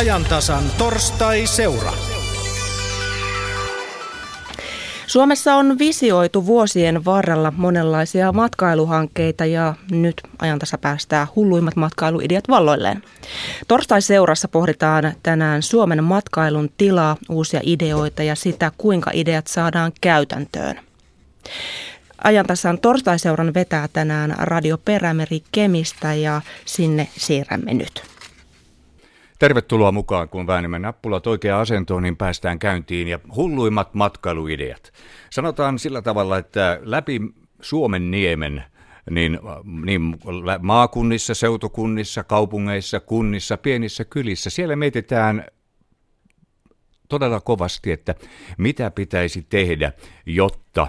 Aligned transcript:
ajantasan 0.00 0.64
torstai-seura. 0.78 1.92
Suomessa 5.06 5.54
on 5.54 5.78
visioitu 5.78 6.46
vuosien 6.46 7.04
varrella 7.04 7.52
monenlaisia 7.56 8.32
matkailuhankkeita 8.32 9.44
ja 9.44 9.74
nyt 9.90 10.20
ajantasa 10.38 10.78
päästää 10.78 11.26
hulluimmat 11.36 11.76
matkailuideat 11.76 12.44
valloilleen. 12.48 13.02
Torstai-seurassa 13.68 14.48
pohditaan 14.48 15.12
tänään 15.22 15.62
Suomen 15.62 16.04
matkailun 16.04 16.70
tilaa, 16.76 17.16
uusia 17.28 17.60
ideoita 17.62 18.22
ja 18.22 18.34
sitä, 18.34 18.72
kuinka 18.78 19.10
ideat 19.14 19.46
saadaan 19.46 19.92
käytäntöön. 20.00 20.80
Ajantasan 22.24 22.78
torstai-seuran 22.78 23.54
vetää 23.54 23.88
tänään 23.92 24.34
Radio 24.38 24.78
Perämeri 24.78 25.42
Kemistä 25.52 26.14
ja 26.14 26.40
sinne 26.64 27.08
siirrämme 27.16 27.74
nyt. 27.74 28.09
Tervetuloa 29.40 29.92
mukaan, 29.92 30.28
kun 30.28 30.46
väännämme 30.46 30.78
nappulat 30.78 31.26
oikeaan 31.26 31.62
asentoon, 31.62 32.02
niin 32.02 32.16
päästään 32.16 32.58
käyntiin 32.58 33.08
ja 33.08 33.18
hulluimmat 33.36 33.94
matkailuideat. 33.94 34.92
Sanotaan 35.30 35.78
sillä 35.78 36.02
tavalla, 36.02 36.38
että 36.38 36.80
läpi 36.82 37.20
Suomen 37.60 38.10
niemen 38.10 38.64
niin, 39.10 39.38
niin 39.84 40.16
maakunnissa, 40.60 41.34
seutukunnissa, 41.34 42.24
kaupungeissa, 42.24 43.00
kunnissa, 43.00 43.56
pienissä 43.56 44.04
kylissä, 44.04 44.50
siellä 44.50 44.76
mietitään 44.76 45.46
todella 47.08 47.40
kovasti, 47.40 47.92
että 47.92 48.14
mitä 48.58 48.90
pitäisi 48.90 49.46
tehdä, 49.48 49.92
jotta 50.26 50.88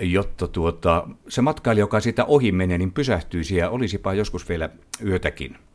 jotta 0.00 0.48
tuota, 0.48 1.08
se 1.28 1.42
matkailija, 1.42 1.82
joka 1.82 2.00
siitä 2.00 2.24
ohi 2.24 2.52
menee, 2.52 2.78
niin 2.78 2.92
pysähtyisi 2.92 3.56
ja 3.56 3.70
olisipa 3.70 4.14
joskus 4.14 4.48
vielä 4.48 4.70
yötäkin. 5.04 5.67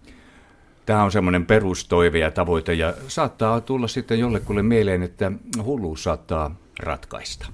Tämä 0.86 1.04
on 1.04 1.12
semmoinen 1.12 1.46
perustoive 1.46 2.20
ja 2.20 2.32
tavoite 2.32 2.74
ja 2.74 2.94
saattaa 3.08 3.62
tulla 3.62 3.88
sitten 3.88 4.20
jollekulle 4.20 4.64
mieleen, 4.64 5.04
että 5.04 5.32
hulluus 5.64 6.04
saattaa 6.04 6.56
ratkaista. 6.80 7.48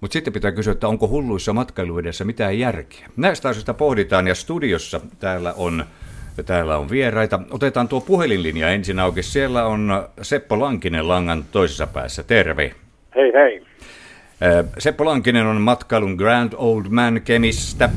Mutta 0.00 0.12
sitten 0.12 0.32
pitää 0.32 0.52
kysyä, 0.52 0.72
että 0.72 0.88
onko 0.88 1.08
hulluissa 1.08 1.52
matkailuidessa 1.52 2.24
mitään 2.24 2.58
järkeä. 2.58 3.06
Näistä 3.16 3.48
asioista 3.48 3.74
pohditaan 3.74 4.28
ja 4.28 4.34
studiossa 4.34 5.00
täällä 5.18 5.52
on, 5.56 5.84
täällä 6.46 6.78
on 6.78 6.90
vieraita. 6.90 7.40
Otetaan 7.50 7.88
tuo 7.88 8.00
puhelinlinja 8.00 8.68
ensin 8.68 8.98
auki. 8.98 9.22
Siellä 9.22 9.66
on 9.66 10.08
Seppo 10.22 10.60
Lankinen 10.60 11.08
langan 11.08 11.44
toisessa 11.52 11.86
päässä. 11.86 12.22
Terve. 12.22 12.74
Hei 13.14 13.32
hei. 13.32 13.66
Seppo 14.78 15.04
Lankinen 15.04 15.46
on 15.46 15.60
matkailun 15.60 16.14
Grand 16.14 16.52
Old 16.56 16.84
Man 16.88 17.20
Kemistä. 17.24 17.90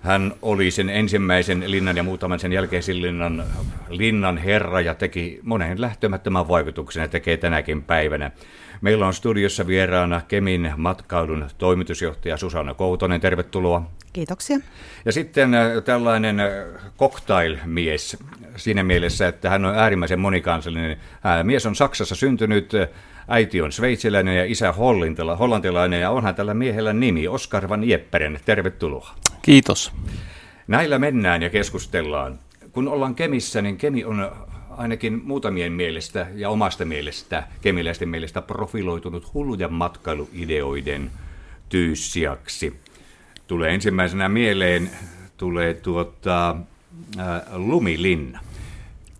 Hän 0.00 0.32
oli 0.42 0.70
sen 0.70 0.88
ensimmäisen 0.88 1.70
linnan 1.70 1.96
ja 1.96 2.02
muutaman 2.02 2.40
sen 2.40 2.52
jälkeisen 2.52 3.02
linnan, 3.02 3.44
linnan 3.88 4.38
herra 4.38 4.80
ja 4.80 4.94
teki 4.94 5.40
monen 5.42 5.80
lähtömättömän 5.80 6.48
vaikutuksen 6.48 7.00
ja 7.00 7.08
tekee 7.08 7.36
tänäkin 7.36 7.82
päivänä. 7.82 8.30
Meillä 8.80 9.06
on 9.06 9.14
studiossa 9.14 9.66
vieraana 9.66 10.20
Kemin 10.28 10.72
matkailun 10.76 11.46
toimitusjohtaja 11.58 12.36
Susanna 12.36 12.74
Koutonen, 12.74 13.20
tervetuloa. 13.20 13.90
Kiitoksia. 14.12 14.58
Ja 15.04 15.12
sitten 15.12 15.54
äh, 15.54 15.82
tällainen 15.84 16.40
äh, 16.40 16.48
cocktail-mies 16.98 18.16
siinä 18.56 18.82
mielessä, 18.82 19.28
että 19.28 19.50
hän 19.50 19.64
on 19.64 19.74
äärimmäisen 19.74 20.20
monikansallinen. 20.20 20.96
Hän, 21.20 21.46
mies 21.46 21.66
on 21.66 21.76
Saksassa 21.76 22.14
syntynyt, 22.14 22.74
äh, 22.74 22.88
äiti 23.28 23.60
on 23.60 23.72
sveitsiläinen 23.72 24.36
ja 24.36 24.44
isä 24.44 24.72
hollantilainen 25.38 26.00
ja 26.00 26.10
onhan 26.10 26.34
tällä 26.34 26.54
miehellä 26.54 26.92
nimi 26.92 27.28
Oskar 27.28 27.68
van 27.68 27.88
Jepperen. 27.88 28.40
Tervetuloa. 28.44 29.14
Kiitos. 29.42 29.92
Näillä 30.68 30.98
mennään 30.98 31.42
ja 31.42 31.50
keskustellaan. 31.50 32.38
Kun 32.72 32.88
ollaan 32.88 33.14
Kemissä, 33.14 33.62
niin 33.62 33.76
Kemi 33.76 34.04
on 34.04 34.32
ainakin 34.70 35.20
muutamien 35.24 35.72
mielestä 35.72 36.26
ja 36.34 36.50
omasta 36.50 36.84
mielestä, 36.84 37.42
kemiläisten 37.60 38.08
mielestä 38.08 38.42
profiloitunut 38.42 39.34
hullujen 39.34 39.72
matkailuideoiden 39.72 41.10
tyyssiaksi. 41.68 42.80
Tulee 43.46 43.74
ensimmäisenä 43.74 44.28
mieleen 44.28 44.90
tulee 45.40 45.74
tuota, 45.74 46.56
ää, 47.18 47.46
Lumilinna. 47.52 48.40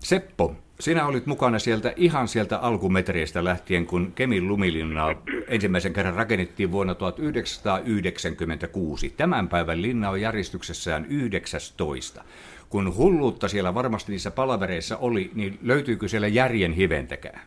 Seppo, 0.00 0.56
sinä 0.80 1.06
olit 1.06 1.26
mukana 1.26 1.58
sieltä 1.58 1.92
ihan 1.96 2.28
sieltä 2.28 2.58
alkumetreistä 2.58 3.44
lähtien, 3.44 3.86
kun 3.86 4.12
Kemin 4.14 4.48
lumilinna 4.48 5.16
ensimmäisen 5.48 5.92
kerran 5.92 6.14
rakennettiin 6.14 6.72
vuonna 6.72 6.94
1996. 6.94 9.14
Tämän 9.16 9.48
päivän 9.48 9.82
linna 9.82 10.10
on 10.10 10.20
järjestyksessään 10.20 11.06
19. 11.08 12.24
Kun 12.68 12.96
hulluutta 12.96 13.48
siellä 13.48 13.74
varmasti 13.74 14.12
niissä 14.12 14.30
palavereissa 14.30 14.96
oli, 14.96 15.30
niin 15.34 15.58
löytyykö 15.62 16.08
siellä 16.08 16.28
järjen 16.28 16.72
hiventäkään? 16.72 17.41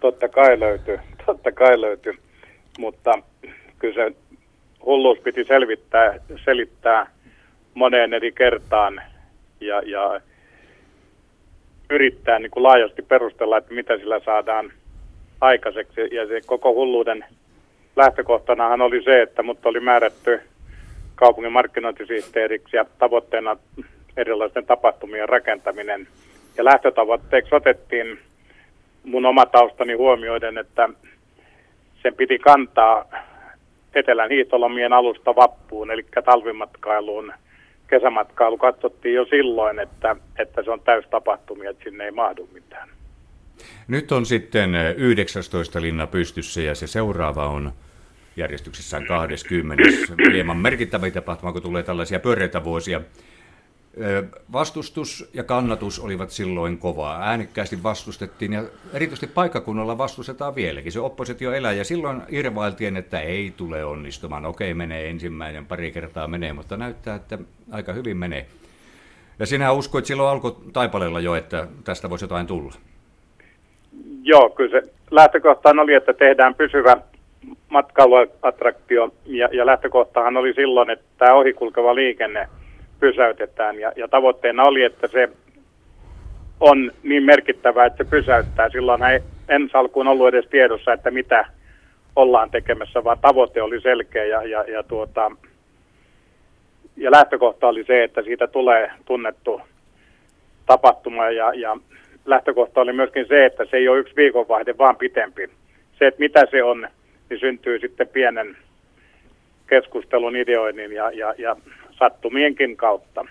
Totta 0.00 0.28
kai 0.28 0.60
löytyy, 0.60 0.98
totta 1.26 1.52
kai 1.52 1.80
löytyy, 1.80 2.14
mutta 2.78 3.12
kyllä 3.78 3.94
se 3.94 4.12
hulluus 4.84 5.18
piti 5.18 5.44
selvittää, 5.44 6.14
selittää 6.44 7.06
moneen 7.74 8.14
eri 8.14 8.32
kertaan 8.32 9.02
ja, 9.60 9.80
ja 9.80 10.20
yrittää 11.90 12.38
niin 12.38 12.50
kuin 12.50 12.62
laajasti 12.62 13.02
perustella, 13.02 13.58
että 13.58 13.74
mitä 13.74 13.98
sillä 13.98 14.20
saadaan 14.20 14.72
aikaiseksi. 15.40 16.00
Ja 16.12 16.26
se 16.26 16.40
koko 16.46 16.74
hulluuden 16.74 17.24
lähtökohtanahan 17.96 18.80
oli 18.80 19.02
se, 19.02 19.22
että 19.22 19.42
mut 19.42 19.66
oli 19.66 19.80
määrätty 19.80 20.40
kaupungin 21.14 21.52
markkinointisihteeriksi 21.52 22.76
ja 22.76 22.84
tavoitteena 22.98 23.56
erilaisten 24.16 24.66
tapahtumien 24.66 25.28
rakentaminen. 25.28 26.06
Ja 26.56 26.64
lähtötavoitteeksi 26.64 27.54
otettiin 27.54 28.18
mun 29.04 29.26
oma 29.26 29.46
taustani 29.46 29.92
huomioiden, 29.92 30.58
että 30.58 30.88
sen 32.02 32.14
piti 32.14 32.38
kantaa 32.38 33.04
Etelän 33.94 34.30
hiihtolomien 34.30 34.92
alusta 34.92 35.36
vappuun, 35.36 35.90
eli 35.90 36.06
talvimatkailuun 36.24 37.32
kesämatkailu 37.90 38.58
katsottiin 38.58 39.14
jo 39.14 39.24
silloin, 39.24 39.78
että, 39.78 40.16
että 40.38 40.62
se 40.62 40.70
on 40.70 40.80
täys 40.80 41.04
tapahtumia, 41.10 41.70
että 41.70 41.84
sinne 41.84 42.04
ei 42.04 42.10
mahdu 42.10 42.48
mitään. 42.52 42.88
Nyt 43.88 44.12
on 44.12 44.26
sitten 44.26 44.74
19 44.96 45.82
linna 45.82 46.06
pystyssä 46.06 46.60
ja 46.60 46.74
se 46.74 46.86
seuraava 46.86 47.46
on 47.46 47.72
järjestyksessään 48.36 49.06
20. 49.06 49.84
Hieman 50.32 50.56
merkittävä 50.56 51.10
tapahtuma, 51.10 51.52
kun 51.52 51.62
tulee 51.62 51.82
tällaisia 51.82 52.20
pyöreitä 52.20 52.64
vuosia. 52.64 53.00
Vastustus 54.52 55.30
ja 55.34 55.44
kannatus 55.44 56.00
olivat 56.00 56.30
silloin 56.30 56.78
kovaa. 56.78 57.22
Äänekkäästi 57.22 57.82
vastustettiin 57.82 58.52
ja 58.52 58.62
erityisesti 58.94 59.26
paikkakunnalla 59.26 59.98
vastustetaan 59.98 60.54
vieläkin. 60.54 60.92
Se 60.92 61.00
oppositio 61.00 61.52
elää 61.52 61.72
ja 61.72 61.84
silloin 61.84 62.22
irvailtiin, 62.28 62.96
että 62.96 63.20
ei 63.20 63.52
tule 63.56 63.84
onnistumaan. 63.84 64.46
Okei, 64.46 64.74
menee 64.74 65.10
ensimmäinen, 65.10 65.66
pari 65.66 65.92
kertaa 65.92 66.28
menee, 66.28 66.52
mutta 66.52 66.76
näyttää, 66.76 67.14
että 67.14 67.38
aika 67.72 67.92
hyvin 67.92 68.16
menee. 68.16 68.46
Ja 69.38 69.46
sinä 69.46 69.72
uskoit 69.72 70.06
silloin 70.06 70.30
alku 70.30 70.50
taipaleella 70.72 71.20
jo, 71.20 71.34
että 71.34 71.66
tästä 71.84 72.10
voisi 72.10 72.24
jotain 72.24 72.46
tulla. 72.46 72.74
Joo, 74.22 74.50
kyllä 74.50 74.80
se 74.80 74.92
lähtökohtaan 75.10 75.78
oli, 75.78 75.94
että 75.94 76.12
tehdään 76.12 76.54
pysyvä 76.54 76.96
matkailuattraktio 77.68 79.14
ja, 79.26 79.48
ja 79.52 79.66
lähtökohtahan 79.66 80.36
oli 80.36 80.54
silloin, 80.54 80.90
että 80.90 81.04
tämä 81.18 81.34
ohikulkeva 81.34 81.94
liikenne– 81.94 82.48
pysäytetään. 83.00 83.78
Ja, 83.78 83.92
ja 83.96 84.08
tavoitteena 84.08 84.64
oli, 84.64 84.82
että 84.82 85.08
se 85.08 85.28
on 86.60 86.92
niin 87.02 87.22
merkittävää, 87.22 87.86
että 87.86 88.04
se 88.04 88.10
pysäyttää. 88.10 88.70
Silloin 88.70 89.02
ei 89.02 89.20
ensi 89.48 89.76
alkuun 89.76 90.08
ollut 90.08 90.28
edes 90.28 90.46
tiedossa, 90.46 90.92
että 90.92 91.10
mitä 91.10 91.44
ollaan 92.16 92.50
tekemässä, 92.50 93.04
vaan 93.04 93.18
tavoite 93.18 93.62
oli 93.62 93.80
selkeä 93.80 94.24
ja, 94.24 94.42
ja, 94.42 94.64
ja, 94.68 94.82
tuota, 94.82 95.32
ja 96.96 97.10
lähtökohta 97.10 97.68
oli 97.68 97.84
se, 97.84 98.04
että 98.04 98.22
siitä 98.22 98.46
tulee 98.46 98.90
tunnettu 99.04 99.60
tapahtuma 100.66 101.30
ja, 101.30 101.54
ja 101.54 101.76
lähtökohta 102.24 102.80
oli 102.80 102.92
myöskin 102.92 103.26
se, 103.28 103.46
että 103.46 103.64
se 103.64 103.76
ei 103.76 103.88
ole 103.88 103.98
yksi 103.98 104.16
viikonvaihde, 104.16 104.78
vaan 104.78 104.96
pitempi. 104.96 105.50
Se, 105.98 106.06
että 106.06 106.20
mitä 106.20 106.46
se 106.50 106.62
on, 106.62 106.88
niin 107.30 107.40
syntyy 107.40 107.78
sitten 107.78 108.08
pienen 108.08 108.56
keskustelun, 109.66 110.36
ideoinnin 110.36 110.92
ja, 110.92 111.10
ja, 111.10 111.34
ja 111.38 111.56
sattumienkin 112.00 112.76
kautta. 112.76 113.24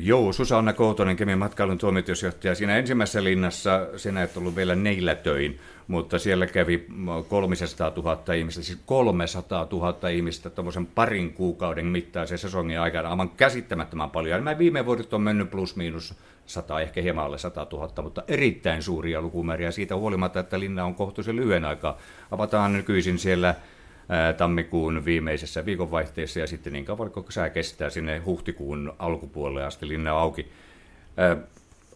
Joo, 0.00 0.32
Susanna 0.32 0.72
Koutonen, 0.72 1.16
Kemin 1.16 1.38
matkailun 1.38 1.78
toimitusjohtaja. 1.78 2.54
Siinä 2.54 2.76
ensimmäisessä 2.76 3.24
linnassa 3.24 3.86
sinä 3.96 4.22
et 4.22 4.36
ollut 4.36 4.56
vielä 4.56 4.74
neillä 4.74 5.14
töin, 5.14 5.58
mutta 5.88 6.18
siellä 6.18 6.46
kävi 6.46 6.86
300 7.28 7.92
000 7.96 8.34
ihmistä, 8.34 8.62
siis 8.62 8.78
300 8.86 9.68
000 9.72 10.08
ihmistä 10.08 10.50
tuommoisen 10.50 10.86
parin 10.86 11.32
kuukauden 11.32 11.86
mittaisen 11.86 12.38
sesongin 12.38 12.80
aikana. 12.80 13.08
Aivan 13.08 13.30
käsittämättömän 13.30 14.10
paljon. 14.10 14.44
Nämä 14.44 14.58
viime 14.58 14.86
vuodet 14.86 15.14
on 15.14 15.22
mennyt 15.22 15.50
plus 15.50 15.76
miinus 15.76 16.14
100, 16.46 16.80
ehkä 16.80 17.00
hieman 17.00 17.24
alle 17.24 17.38
100 17.38 17.66
000, 17.72 18.02
mutta 18.02 18.22
erittäin 18.28 18.82
suuria 18.82 19.22
lukumääriä 19.22 19.70
siitä 19.70 19.96
huolimatta, 19.96 20.40
että 20.40 20.60
linna 20.60 20.84
on 20.84 20.94
kohtuullisen 20.94 21.36
lyhyen 21.36 21.64
aikaa. 21.64 21.98
Avataan 22.30 22.72
nykyisin 22.72 23.18
siellä 23.18 23.54
tammikuun 24.36 25.04
viimeisessä 25.04 25.66
viikonvaihteessa 25.66 26.40
ja 26.40 26.46
sitten 26.46 26.72
niin 26.72 26.84
kauan 26.84 27.10
kuin 27.10 27.26
sää 27.28 27.50
kestää 27.50 27.90
sinne 27.90 28.18
huhtikuun 28.18 28.92
alkupuolelle 28.98 29.64
asti 29.64 29.88
linna 29.88 30.10
auki. 30.12 30.52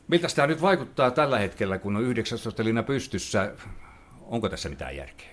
Miltä 0.08 0.28
tämä 0.36 0.46
nyt 0.46 0.62
vaikuttaa 0.62 1.10
tällä 1.10 1.38
hetkellä, 1.38 1.78
kun 1.78 1.96
on 1.96 2.02
19 2.02 2.64
linna 2.64 2.82
pystyssä? 2.82 3.52
Onko 4.22 4.48
tässä 4.48 4.68
mitään 4.68 4.96
järkeä? 4.96 5.28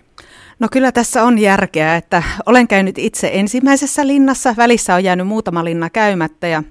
No 0.59 0.67
kyllä 0.71 0.91
tässä 0.91 1.23
on 1.23 1.39
järkeä, 1.39 1.95
että 1.95 2.23
olen 2.45 2.67
käynyt 2.67 2.97
itse 2.97 3.29
ensimmäisessä 3.33 4.07
linnassa, 4.07 4.55
välissä 4.57 4.95
on 4.95 5.03
jäänyt 5.03 5.27
muutama 5.27 5.63
linna 5.63 5.89
käymättä 5.89 6.47
ja 6.47 6.63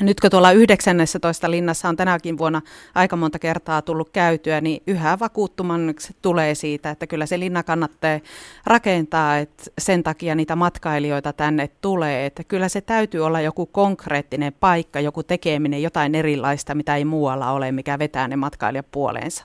nyt 0.00 0.20
kun 0.20 0.30
tuolla 0.30 0.52
19 0.52 1.50
linnassa 1.50 1.88
on 1.88 1.96
tänäkin 1.96 2.38
vuonna 2.38 2.62
aika 2.94 3.16
monta 3.16 3.38
kertaa 3.38 3.82
tullut 3.82 4.10
käytyä, 4.10 4.60
niin 4.60 4.82
yhä 4.86 5.18
vakuuttumanneksi 5.18 6.16
tulee 6.22 6.54
siitä, 6.54 6.90
että 6.90 7.06
kyllä 7.06 7.26
se 7.26 7.40
linna 7.40 7.62
kannattaa 7.62 8.20
rakentaa, 8.66 9.38
että 9.38 9.64
sen 9.78 10.02
takia 10.02 10.34
niitä 10.34 10.56
matkailijoita 10.56 11.32
tänne 11.32 11.70
tulee. 11.80 12.26
Että 12.26 12.44
kyllä 12.44 12.68
se 12.68 12.80
täytyy 12.80 13.24
olla 13.24 13.40
joku 13.40 13.66
konkreettinen 13.66 14.52
paikka, 14.52 15.00
joku 15.00 15.22
tekeminen, 15.22 15.82
jotain 15.82 16.14
erilaista, 16.14 16.74
mitä 16.74 16.96
ei 16.96 17.04
muualla 17.04 17.50
ole, 17.50 17.72
mikä 17.72 17.98
vetää 17.98 18.28
ne 18.28 18.36
matkailijat 18.36 18.86
puoleensa. 18.90 19.44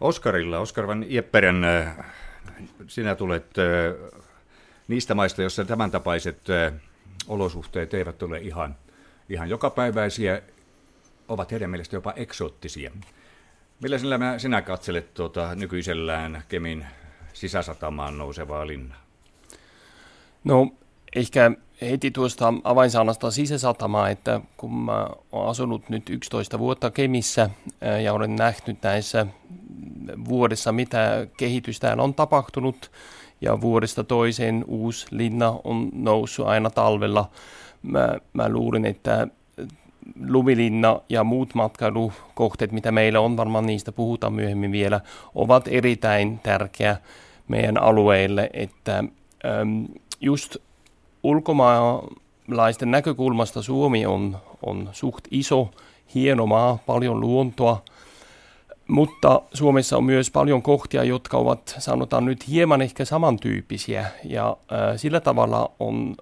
Oskarilla, 0.00 0.58
Oskar 0.58 0.86
van 0.86 1.04
Jepperen, 1.08 1.64
äh, 1.64 1.96
sinä 2.86 3.14
tulet 3.14 3.58
äh, 3.58 4.10
niistä 4.88 5.14
maista, 5.14 5.42
joissa 5.42 5.64
tämän 5.64 5.90
tapaiset 5.90 6.50
äh, 6.50 6.72
olosuhteet 7.28 7.94
eivät 7.94 8.22
ole 8.22 8.38
ihan 8.38 8.76
ihan 9.28 9.48
jokapäiväisiä, 9.48 10.42
ovat 11.28 11.52
heidän 11.52 11.70
mielestä 11.70 11.96
jopa 11.96 12.12
eksoottisia. 12.16 12.90
Millä 13.80 13.98
sinä, 13.98 14.38
sinä 14.38 14.62
katselet 14.62 15.14
tuota, 15.14 15.54
nykyisellään 15.54 16.42
Kemin 16.48 16.86
sisäsatamaan 17.32 18.18
nousevaa 18.18 18.66
linnaa? 18.66 19.00
No 20.44 20.68
ehkä 21.16 21.50
heti 21.80 22.10
tuosta 22.10 22.54
avainsanasta 22.64 23.30
sisäsatamaa, 23.30 24.08
että 24.08 24.40
kun 24.56 24.78
mä 24.78 25.08
olen 25.32 25.48
asunut 25.48 25.88
nyt 25.88 26.10
11 26.10 26.58
vuotta 26.58 26.90
Kemissä 26.90 27.50
ja 28.02 28.12
olen 28.12 28.36
nähnyt 28.36 28.82
näissä 28.82 29.26
vuodessa, 30.28 30.72
mitä 30.72 31.26
kehitystä 31.36 31.96
on 31.98 32.14
tapahtunut, 32.14 32.90
ja 33.40 33.60
vuodesta 33.60 34.04
toiseen 34.04 34.64
uusi 34.68 35.06
linna 35.10 35.60
on 35.64 35.88
noussut 35.92 36.46
aina 36.46 36.70
talvella 36.70 37.30
mä, 37.86 38.16
mä 38.32 38.48
luulin, 38.48 38.84
että 38.84 39.28
Lumilinna 40.28 41.00
ja 41.08 41.24
muut 41.24 41.54
matkailukohteet, 41.54 42.72
mitä 42.72 42.92
meillä 42.92 43.20
on, 43.20 43.36
varmaan 43.36 43.66
niistä 43.66 43.92
puhutaan 43.92 44.32
myöhemmin 44.32 44.72
vielä, 44.72 45.00
ovat 45.34 45.68
erittäin 45.68 46.40
tärkeä 46.42 46.96
meidän 47.48 47.82
alueille, 47.82 48.50
että 48.52 48.98
äm, 48.98 49.86
just 50.20 50.56
ulkomaalaisten 51.22 52.90
näkökulmasta 52.90 53.62
Suomi 53.62 54.06
on, 54.06 54.36
on 54.62 54.88
suht 54.92 55.24
iso, 55.30 55.70
hieno 56.14 56.46
maa, 56.46 56.78
paljon 56.86 57.20
luontoa, 57.20 57.82
mutta 58.88 59.42
Suomessa 59.54 59.96
on 59.96 60.04
myös 60.04 60.30
paljon 60.30 60.62
kohtia, 60.62 61.04
jotka 61.04 61.36
ovat, 61.36 61.74
sanotaan 61.78 62.24
nyt, 62.24 62.48
hieman 62.48 62.82
ehkä 62.82 63.04
samantyyppisiä, 63.04 64.06
ja 64.24 64.56
äh, 64.72 64.96
sillä 64.96 65.20
tavalla 65.20 65.70
on 65.78 66.14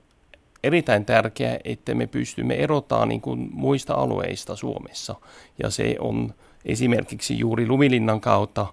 erittäin 0.65 1.05
tärkeää, 1.05 1.59
että 1.65 1.95
me 1.95 2.07
pystymme 2.07 2.55
erottamaan 2.55 3.09
niin 3.09 3.21
kuin 3.21 3.49
muista 3.53 3.95
alueista 3.95 4.57
Suomessa. 4.57 5.15
Ja 5.63 5.71
se 5.71 5.97
on 5.99 6.35
esimerkiksi 6.65 7.39
juuri 7.39 7.67
Lumilinnan 7.67 8.21
kautta 8.21 8.67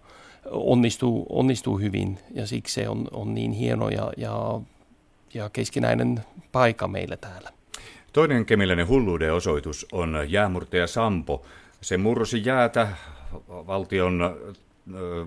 onnistuu, 0.52 1.26
onnistuu 1.30 1.78
hyvin 1.78 2.20
ja 2.34 2.48
siksi 2.48 2.74
se 2.74 2.90
on, 2.90 3.08
on 3.12 3.34
niin 3.34 3.52
hieno 3.52 3.90
ja, 3.90 4.12
ja, 4.18 4.62
ja 5.34 5.50
keskinäinen 5.50 6.20
paikka 6.52 6.88
meillä 6.88 7.18
täällä. 7.18 7.50
Toinen 8.14 8.46
kemiläinen 8.46 8.88
hulluuden 8.88 9.34
osoitus 9.34 9.86
on 9.92 10.18
jäämurtaja 10.28 10.88
Sampo. 10.88 11.46
Se 11.82 11.98
murrosi 11.98 12.46
jäätä 12.46 12.88
valtion, 13.48 14.36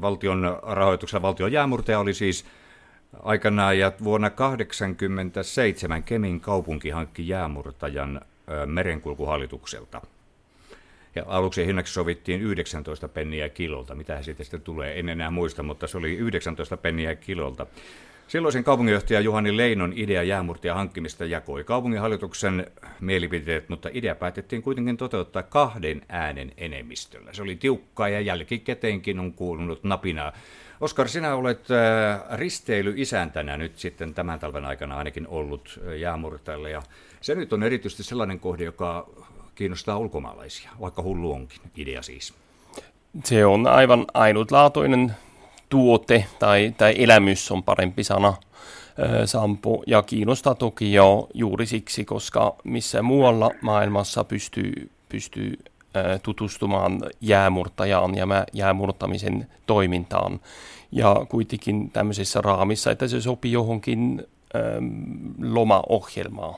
valtion 0.00 0.58
rahoituksella. 0.62 1.22
Valtion 1.22 1.52
jäämurtaja 1.52 1.98
oli 1.98 2.14
siis 2.14 2.44
aikanaan 3.22 3.78
ja 3.78 3.92
vuonna 4.04 4.30
1987 4.30 6.02
Kemin 6.02 6.40
kaupunki 6.40 6.90
hankki 6.90 7.28
jäämurtajan 7.28 8.20
merenkulkuhallitukselta. 8.66 10.00
Ja 11.14 11.24
aluksi 11.26 11.66
hinnaksi 11.66 11.92
sovittiin 11.92 12.40
19 12.40 13.08
penniä 13.08 13.48
kilolta. 13.48 13.94
Mitä 13.94 14.22
siitä 14.22 14.44
sitten 14.44 14.60
tulee, 14.60 14.98
en 14.98 15.08
enää 15.08 15.30
muista, 15.30 15.62
mutta 15.62 15.86
se 15.86 15.98
oli 15.98 16.12
19 16.12 16.76
penniä 16.76 17.14
kilolta. 17.14 17.66
Silloisen 18.28 18.64
kaupunginjohtaja 18.64 19.20
Juhani 19.20 19.56
Leinon 19.56 19.92
idea 19.96 20.22
jäämurtia 20.22 20.74
hankkimista 20.74 21.24
jakoi 21.24 21.64
kaupunginhallituksen 21.64 22.66
mielipiteet, 23.00 23.68
mutta 23.68 23.88
idea 23.92 24.14
päätettiin 24.14 24.62
kuitenkin 24.62 24.96
toteuttaa 24.96 25.42
kahden 25.42 26.02
äänen 26.08 26.52
enemmistöllä. 26.56 27.32
Se 27.32 27.42
oli 27.42 27.56
tiukkaa 27.56 28.08
ja 28.08 28.20
jälkikäteenkin 28.20 29.18
on 29.18 29.32
kuulunut 29.32 29.84
napinaa. 29.84 30.32
Oskar, 30.80 31.08
sinä 31.08 31.34
olet 31.34 31.66
äh, 31.70 32.38
risteilyisäntänä 32.38 33.56
nyt 33.56 33.78
sitten 33.78 34.14
tämän 34.14 34.40
talven 34.40 34.64
aikana 34.64 34.96
ainakin 34.96 35.28
ollut 35.28 35.80
äh, 35.86 35.92
jäämurtajalle 35.92 36.70
ja 36.70 36.82
se 37.20 37.34
nyt 37.34 37.52
on 37.52 37.62
erityisesti 37.62 38.02
sellainen 38.02 38.40
kohde, 38.40 38.64
joka 38.64 39.08
kiinnostaa 39.54 39.98
ulkomaalaisia, 39.98 40.70
vaikka 40.80 41.02
hullu 41.02 41.32
onkin, 41.32 41.60
idea 41.76 42.02
siis. 42.02 42.34
Se 43.24 43.46
on 43.46 43.66
aivan 43.66 44.06
ainutlaatuinen 44.14 45.14
tuote 45.74 46.24
tai, 46.38 46.74
tai 46.78 46.94
elämys 46.98 47.50
on 47.50 47.62
parempi 47.62 48.04
sana, 48.04 48.34
Sampo, 49.24 49.82
ja 49.86 50.02
kiinnostaa 50.02 50.54
toki 50.54 50.92
jo 50.92 51.28
juuri 51.34 51.66
siksi, 51.66 52.04
koska 52.04 52.56
missä 52.64 53.02
muualla 53.02 53.50
maailmassa 53.60 54.24
pystyy, 54.24 54.90
pystyy 55.08 55.58
tutustumaan 56.22 57.02
jäämurtajaan 57.20 58.14
ja 58.14 58.26
jäämurtamisen 58.52 59.46
toimintaan. 59.66 60.40
Ja 60.92 61.26
kuitenkin 61.28 61.90
tämmöisessä 61.90 62.40
raamissa, 62.40 62.90
että 62.90 63.08
se 63.08 63.20
sopii 63.20 63.52
johonkin 63.52 64.26
lomaohjelmaan. 65.42 66.54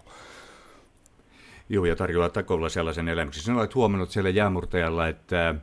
Joo, 1.68 1.84
ja 1.84 1.96
tarjoaa 1.96 2.28
takolla 2.28 2.68
sellaisen 2.68 3.08
elämyksen. 3.08 3.42
Sinä 3.42 3.58
olet 3.58 3.74
huomannut 3.74 4.10
siellä 4.10 4.30
jäämurtajalla, 4.30 5.08
että, 5.08 5.54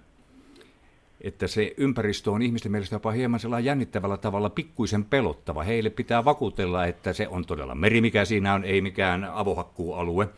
että 1.24 1.48
se 1.48 1.74
ympäristö 1.78 2.32
on 2.32 2.42
ihmisten 2.42 2.72
mielestä 2.72 2.96
jopa 2.96 3.12
hieman 3.12 3.40
sellainen 3.40 3.66
jännittävällä 3.66 4.18
tavalla 4.18 4.50
pikkuisen 4.50 5.06
pelottava. 5.06 5.64
Heille 5.64 5.90
pitää 5.90 6.26
vakuutella, 6.26 6.86
että 6.86 7.14
se 7.14 7.28
on 7.28 7.46
todella 7.46 7.76
meri, 7.76 8.02
mikä 8.02 8.26
siinä 8.26 8.54
on, 8.54 8.64
ei 8.64 8.82
mikään 8.82 9.24
avohakkuualue. 9.24 10.30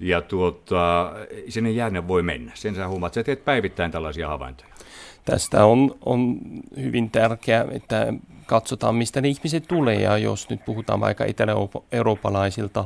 Ja 0.00 0.22
tuota, 0.22 1.12
sinne 1.48 1.70
jäänne 1.70 2.08
voi 2.08 2.22
mennä. 2.22 2.52
Sen 2.54 2.74
sä 2.74 2.88
huomaat, 2.88 3.16
että 3.16 3.26
teet 3.26 3.44
päivittäin 3.44 3.90
tällaisia 3.90 4.28
havaintoja. 4.28 4.70
Tästä 5.24 5.64
on, 5.64 5.96
on 6.04 6.38
hyvin 6.76 7.10
tärkeää, 7.10 7.66
että 7.70 8.14
katsotaan, 8.46 8.94
mistä 8.94 9.20
ne 9.20 9.28
ihmiset 9.28 9.64
tulee. 9.68 10.00
Ja 10.00 10.18
jos 10.18 10.50
nyt 10.50 10.64
puhutaan 10.64 11.00
vaikka 11.00 11.24
etelä-eurooppalaisilta, 11.24 12.84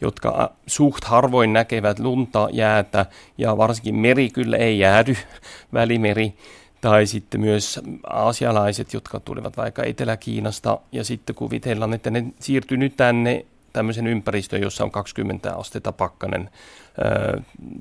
jotka 0.00 0.52
suht 0.66 1.04
harvoin 1.04 1.52
näkevät 1.52 1.98
lunta, 1.98 2.48
jäätä 2.52 3.06
ja 3.38 3.56
varsinkin 3.56 3.94
meri 3.94 4.30
kyllä 4.30 4.56
ei 4.56 4.78
jäädy, 4.78 5.16
välimeri, 5.72 6.34
tai 6.80 7.06
sitten 7.06 7.40
myös 7.40 7.80
aasialaiset, 8.06 8.92
jotka 8.92 9.20
tulevat 9.20 9.56
vaikka 9.56 9.82
Etelä-Kiinasta 9.82 10.78
ja 10.92 11.04
sitten 11.04 11.36
kuvitellaan, 11.36 11.94
että 11.94 12.10
ne 12.10 12.24
siirtyy 12.40 12.76
nyt 12.76 12.96
tänne 12.96 13.46
tämmöisen 13.72 14.06
ympäristön, 14.06 14.60
jossa 14.60 14.84
on 14.84 14.90
20 14.90 15.54
astetta 15.56 15.92
pakkanen, 15.92 16.50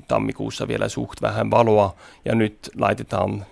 tammikuussa 0.07 0.67
vielä 0.67 0.89
suht 0.89 1.21
vähän 1.21 1.51
valoa 1.51 1.95
ja 2.25 2.35
nyt 2.35 2.69
laitetaan 2.77 3.45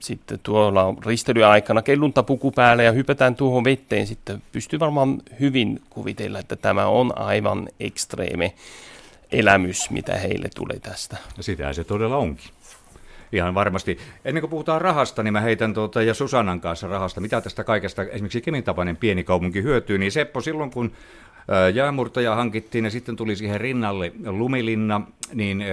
sitten 0.00 0.38
tuolla 0.42 0.94
risteilyaikana 1.06 1.82
kelluntapuku 1.82 2.50
päälle 2.50 2.84
ja 2.84 2.92
hypätään 2.92 3.34
tuohon 3.34 3.64
vetteen, 3.64 4.06
sitten 4.06 4.42
pystyy 4.52 4.80
varmaan 4.80 5.22
hyvin 5.40 5.82
kuvitella, 5.90 6.38
että 6.38 6.56
tämä 6.56 6.86
on 6.86 7.18
aivan 7.18 7.68
ekstreeme 7.80 8.54
elämys, 9.32 9.90
mitä 9.90 10.16
heille 10.16 10.48
tulee 10.54 10.78
tästä. 10.78 11.16
Ja 11.36 11.42
sitä 11.42 11.72
se 11.72 11.84
todella 11.84 12.16
onkin. 12.16 12.50
Ihan 13.32 13.54
varmasti. 13.54 13.98
Ennen 14.24 14.40
kuin 14.40 14.50
puhutaan 14.50 14.80
rahasta, 14.80 15.22
niin 15.22 15.32
mä 15.32 15.40
heitän 15.40 15.74
tuota, 15.74 16.02
ja 16.02 16.14
Susannan 16.14 16.60
kanssa 16.60 16.88
rahasta, 16.88 17.20
mitä 17.20 17.40
tästä 17.40 17.64
kaikesta 17.64 18.02
esimerkiksi 18.02 18.40
Kemin 18.40 18.64
tapainen 18.64 18.96
pieni 18.96 19.24
kaupunki 19.24 19.62
hyötyy, 19.62 19.98
niin 19.98 20.12
Seppo 20.12 20.40
silloin 20.40 20.70
kun 20.70 20.92
jäämurtaja 21.74 22.34
hankittiin 22.34 22.84
ja 22.84 22.90
sitten 22.90 23.16
tuli 23.16 23.36
siihen 23.36 23.60
rinnalle 23.60 24.12
lumilinna, 24.26 25.00
niin 25.34 25.64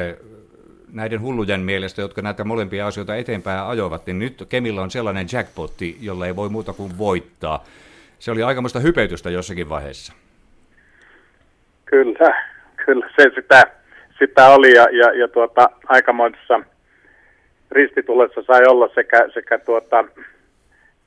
näiden 0.93 1.21
hullujen 1.21 1.61
mielestä, 1.61 2.01
jotka 2.01 2.21
näitä 2.21 2.43
molempia 2.43 2.87
asioita 2.87 3.15
eteenpäin 3.15 3.59
ajoivat, 3.59 4.05
niin 4.05 4.19
nyt 4.19 4.45
Kemillä 4.49 4.81
on 4.81 4.91
sellainen 4.91 5.27
jackpotti, 5.33 5.97
jolla 6.01 6.27
ei 6.27 6.35
voi 6.35 6.49
muuta 6.49 6.73
kuin 6.73 6.97
voittaa. 6.97 7.63
Se 8.19 8.31
oli 8.31 8.43
aikamoista 8.43 8.79
hypetystä 8.79 9.29
jossakin 9.29 9.69
vaiheessa. 9.69 10.13
Kyllä, 11.85 12.43
kyllä 12.85 13.09
se 13.15 13.31
sitä, 13.35 13.63
sitä 14.19 14.49
oli 14.49 14.73
ja, 14.73 14.83
ja, 14.91 15.19
ja 15.19 15.27
tuota, 15.27 15.69
aikamoisessa 15.87 16.59
ristitulessa 17.75 18.43
sai 18.43 18.61
olla 18.67 18.89
sekä, 18.95 19.29
sekä 19.33 19.57
tuota, 19.57 20.05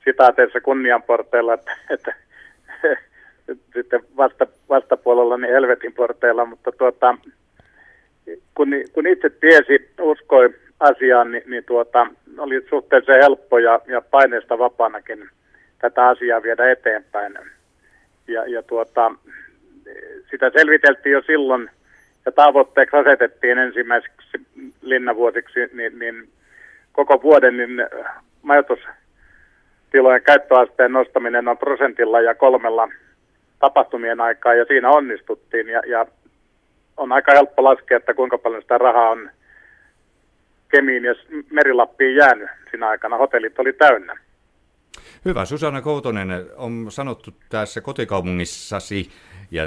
sitaateissa 0.05 0.61
kunnianporteilla 0.61 1.55
että, 1.55 1.73
että 1.91 2.15
sitten 3.75 4.01
vasta, 4.17 4.47
vastapuolella 4.69 5.37
niin 5.37 5.53
helvetin 5.53 5.93
porteilla, 5.93 6.45
mutta 6.45 6.73
tuota, 6.73 7.15
kun, 8.55 8.69
kun 8.93 9.07
itse 9.07 9.31
tiesi, 9.31 9.91
uskoi 10.01 10.55
asiaan, 10.81 11.31
niin, 11.31 11.43
niin 11.47 11.65
tuota, 11.65 12.07
oli 12.39 12.67
suhteellisen 12.69 13.23
helppo 13.23 13.59
ja, 13.59 13.81
ja 13.87 14.01
paineesta 14.01 14.59
vapaanakin 14.59 15.29
tätä 15.79 16.07
asiaa 16.07 16.43
viedä 16.43 16.71
eteenpäin. 16.71 17.39
Ja, 18.29 18.47
ja 18.47 18.63
tuota, 18.63 19.15
sitä 20.31 20.51
selviteltiin 20.51 21.13
jo 21.13 21.23
silloin 21.27 21.71
ja 22.27 22.33
tavoitteeksi 22.33 22.97
asetettiin 22.97 23.59
ensimmäiseksi 23.59 24.39
linnavuosiksi, 24.83 25.61
niin, 25.73 25.99
niin 25.99 26.29
koko 26.99 27.23
vuoden 27.23 27.57
niin 27.57 27.71
majoitustilojen 28.43 30.23
käyttöasteen 30.23 30.93
nostaminen 30.93 31.49
on 31.49 31.59
prosentilla 31.59 32.21
ja 32.21 32.35
kolmella 32.35 32.89
tapahtumien 33.59 34.21
aikaa 34.21 34.55
ja 34.55 34.65
siinä 34.65 34.91
onnistuttiin 34.91 35.69
ja, 35.69 35.83
ja 35.87 36.07
on 36.97 37.13
aika 37.13 37.33
helppo 37.33 37.65
laskea, 37.65 37.97
että 37.97 38.15
kuinka 38.15 38.39
paljon 38.39 38.63
sitä 38.63 38.79
rahaa 38.79 39.11
on 39.11 39.31
Kemiin 40.69 41.05
ja 41.05 41.15
Merilappiin 41.51 42.17
jäänyt 42.17 42.51
siinä 42.71 42.89
aikana. 42.89 43.17
Hotellit 43.17 43.59
oli 43.59 43.73
täynnä. 43.73 44.17
Hyvä. 45.29 45.45
Susanna 45.45 45.83
Koutonen, 45.83 46.29
on 46.57 46.87
sanottu 46.89 47.31
tässä 47.49 47.81
kotikaupungissasi, 47.81 49.11
ja 49.51 49.63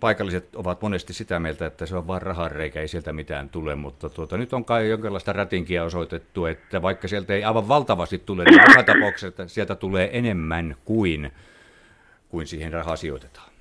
paikalliset 0.00 0.56
ovat 0.56 0.82
monesti 0.82 1.12
sitä 1.12 1.40
mieltä, 1.40 1.66
että 1.66 1.86
se 1.86 1.96
on 1.96 2.06
vain 2.06 2.22
rahareikä, 2.22 2.80
ei 2.80 2.88
sieltä 2.88 3.12
mitään 3.12 3.48
tule, 3.48 3.74
mutta 3.74 4.08
tuota, 4.08 4.36
nyt 4.36 4.52
on 4.52 4.64
kai 4.64 4.88
jonkinlaista 4.88 5.32
ratinkia 5.32 5.84
osoitettu, 5.84 6.46
että 6.46 6.82
vaikka 6.82 7.08
sieltä 7.08 7.34
ei 7.34 7.44
aivan 7.44 7.68
valtavasti 7.68 8.18
tule, 8.18 8.44
niin 8.44 8.86
tapauksessa 8.86 9.46
sieltä 9.46 9.74
tulee 9.74 10.18
enemmän 10.18 10.76
kuin, 10.84 11.32
kuin 12.28 12.46
siihen 12.46 12.72
rahaa 12.72 12.96
sijoitetaan. 12.96 13.53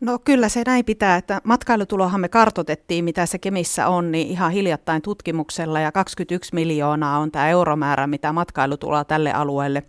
No 0.00 0.18
kyllä 0.18 0.48
se 0.48 0.62
näin 0.66 0.84
pitää, 0.84 1.16
että 1.16 1.40
matkailutulohan 1.44 2.20
me 2.20 2.28
kartotettiin, 2.28 3.04
mitä 3.04 3.26
se 3.26 3.38
Kemissä 3.38 3.88
on, 3.88 4.12
niin 4.12 4.28
ihan 4.28 4.52
hiljattain 4.52 5.02
tutkimuksella 5.02 5.80
ja 5.80 5.92
21 5.92 6.54
miljoonaa 6.54 7.18
on 7.18 7.30
tämä 7.30 7.48
euromäärä, 7.48 8.06
mitä 8.06 8.32
matkailutuloa 8.32 9.04
tälle 9.04 9.32
alueelle 9.32 9.82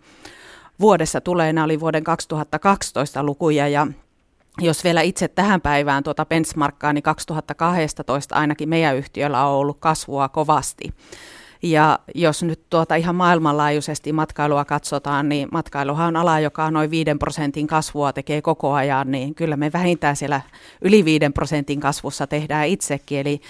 vuodessa 0.80 1.20
tulee. 1.20 1.52
Nämä 1.52 1.64
oli 1.64 1.80
vuoden 1.80 2.04
2012 2.04 3.22
lukuja 3.22 3.68
ja 3.68 3.86
jos 4.60 4.84
vielä 4.84 5.02
itse 5.02 5.28
tähän 5.28 5.60
päivään 5.60 6.02
tuota 6.02 6.26
benchmarkkaa, 6.26 6.92
niin 6.92 7.02
2012 7.02 8.34
ainakin 8.34 8.68
meidän 8.68 8.96
yhtiöllä 8.96 9.46
on 9.46 9.52
ollut 9.54 9.76
kasvua 9.80 10.28
kovasti. 10.28 10.94
Ja 11.62 11.98
jos 12.14 12.42
nyt 12.42 12.60
tuota 12.70 12.94
ihan 12.94 13.14
maailmanlaajuisesti 13.14 14.12
matkailua 14.12 14.64
katsotaan, 14.64 15.28
niin 15.28 15.48
matkailuhan 15.52 16.08
on 16.08 16.16
ala, 16.16 16.40
joka 16.40 16.70
noin 16.70 16.90
5 16.90 17.10
prosentin 17.18 17.66
kasvua 17.66 18.12
tekee 18.12 18.42
koko 18.42 18.72
ajan, 18.72 19.10
niin 19.10 19.34
kyllä 19.34 19.56
me 19.56 19.72
vähintään 19.72 20.16
siellä 20.16 20.40
yli 20.80 21.04
5 21.04 21.24
prosentin 21.34 21.80
kasvussa 21.80 22.26
tehdään 22.26 22.68
itsekin. 22.68 23.18
Eli 23.18 23.40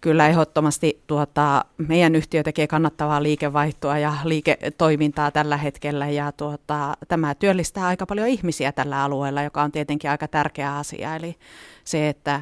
kyllä 0.00 0.28
ehdottomasti 0.28 1.02
tuota, 1.06 1.64
meidän 1.78 2.14
yhtiö 2.14 2.42
tekee 2.42 2.66
kannattavaa 2.66 3.22
liikevaihtoa 3.22 3.98
ja 3.98 4.12
liiketoimintaa 4.24 5.30
tällä 5.30 5.56
hetkellä 5.56 6.08
ja 6.08 6.32
tuota, 6.32 6.96
tämä 7.08 7.34
työllistää 7.34 7.86
aika 7.86 8.06
paljon 8.06 8.28
ihmisiä 8.28 8.72
tällä 8.72 9.02
alueella, 9.02 9.42
joka 9.42 9.62
on 9.62 9.72
tietenkin 9.72 10.10
aika 10.10 10.28
tärkeä 10.28 10.76
asia. 10.76 11.16
Eli 11.16 11.36
se, 11.84 12.08
että 12.08 12.40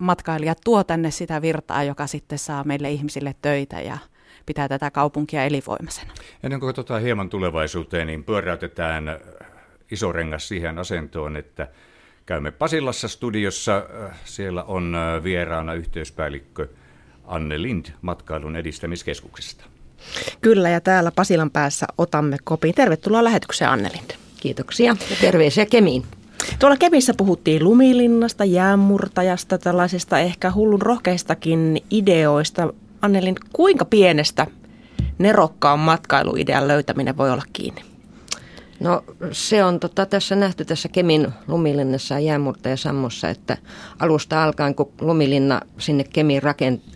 matkailijat 0.00 0.58
tuo 0.64 0.84
tänne 0.84 1.10
sitä 1.10 1.42
virtaa, 1.42 1.82
joka 1.82 2.06
sitten 2.06 2.38
saa 2.38 2.64
meille 2.64 2.90
ihmisille 2.90 3.34
töitä 3.42 3.80
ja 3.80 3.98
pitää 4.48 4.68
tätä 4.68 4.90
kaupunkia 4.90 5.44
elinvoimaisena. 5.44 6.12
Ennen 6.42 6.60
kuin 6.60 6.68
katsotaan 6.68 7.02
hieman 7.02 7.28
tulevaisuuteen, 7.28 8.06
niin 8.06 8.24
pyöräytetään 8.24 9.18
iso 9.90 10.12
rengas 10.12 10.48
siihen 10.48 10.78
asentoon, 10.78 11.36
että 11.36 11.68
käymme 12.26 12.50
Pasilassa 12.50 13.08
studiossa. 13.08 13.82
Siellä 14.24 14.62
on 14.62 14.96
vieraana 15.22 15.74
yhteyspäällikkö 15.74 16.68
Anne 17.24 17.62
Lind 17.62 17.86
matkailun 18.02 18.56
edistämiskeskuksesta. 18.56 19.64
Kyllä, 20.40 20.68
ja 20.68 20.80
täällä 20.80 21.10
Pasilan 21.10 21.50
päässä 21.50 21.86
otamme 21.98 22.36
kopin. 22.44 22.74
Tervetuloa 22.74 23.24
lähetykseen, 23.24 23.70
Anne 23.70 23.90
Lind. 23.92 24.10
Kiitoksia 24.40 24.96
ja 25.10 25.16
terveisiä 25.20 25.66
Kemiin. 25.66 26.02
Tuolla 26.58 26.76
Kemissä 26.76 27.14
puhuttiin 27.16 27.64
lumilinnasta, 27.64 28.44
jäänmurtajasta, 28.44 29.58
tällaisista 29.58 30.18
ehkä 30.18 30.52
hullun 30.52 30.82
rohkeistakin 30.82 31.82
ideoista. 31.90 32.72
Annelin, 33.02 33.36
kuinka 33.52 33.84
pienestä 33.84 34.46
nerokkaan 35.18 35.78
matkailuidean 35.78 36.68
löytäminen 36.68 37.16
voi 37.16 37.30
olla 37.30 37.44
kiinni? 37.52 37.82
No 38.80 39.04
se 39.32 39.64
on 39.64 39.80
tota, 39.80 40.06
tässä 40.06 40.36
nähty 40.36 40.64
tässä 40.64 40.88
Kemin 40.88 41.28
lumilinnassa 41.48 42.14
ja 42.14 42.20
jäämurta 42.20 42.68
ja 42.68 42.76
sammossa, 42.76 43.28
että 43.28 43.56
alusta 43.98 44.44
alkaen 44.44 44.74
kun 44.74 44.92
lumilinna 45.00 45.60
sinne 45.78 46.04
Kemiin 46.04 46.42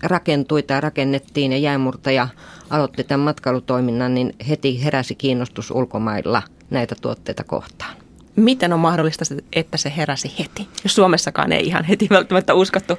rakentui 0.02 0.62
tai 0.62 0.80
rakennettiin 0.80 1.52
ja 1.52 1.58
jäämurtaja 1.58 2.28
aloitti 2.70 3.04
tämän 3.04 3.24
matkailutoiminnan, 3.24 4.14
niin 4.14 4.34
heti 4.48 4.84
heräsi 4.84 5.14
kiinnostus 5.14 5.70
ulkomailla 5.70 6.42
näitä 6.70 6.94
tuotteita 7.00 7.44
kohtaan. 7.44 7.96
Miten 8.36 8.72
on 8.72 8.80
mahdollista, 8.80 9.24
että 9.52 9.76
se 9.76 9.92
heräsi 9.96 10.34
heti, 10.38 10.68
jos 10.84 10.94
Suomessakaan 10.94 11.52
ei 11.52 11.66
ihan 11.66 11.84
heti 11.84 12.06
välttämättä 12.10 12.54
uskottu 12.54 12.98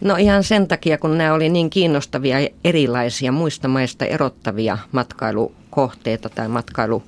No 0.00 0.16
ihan 0.16 0.44
sen 0.44 0.68
takia, 0.68 0.98
kun 0.98 1.18
nämä 1.18 1.34
oli 1.34 1.48
niin 1.48 1.70
kiinnostavia 1.70 2.40
ja 2.40 2.48
erilaisia 2.64 3.32
muista 3.32 3.68
maista 3.68 4.04
erottavia 4.04 4.78
matkailukohteita 4.92 6.28
tai 6.28 6.48
matkailu, 6.48 7.02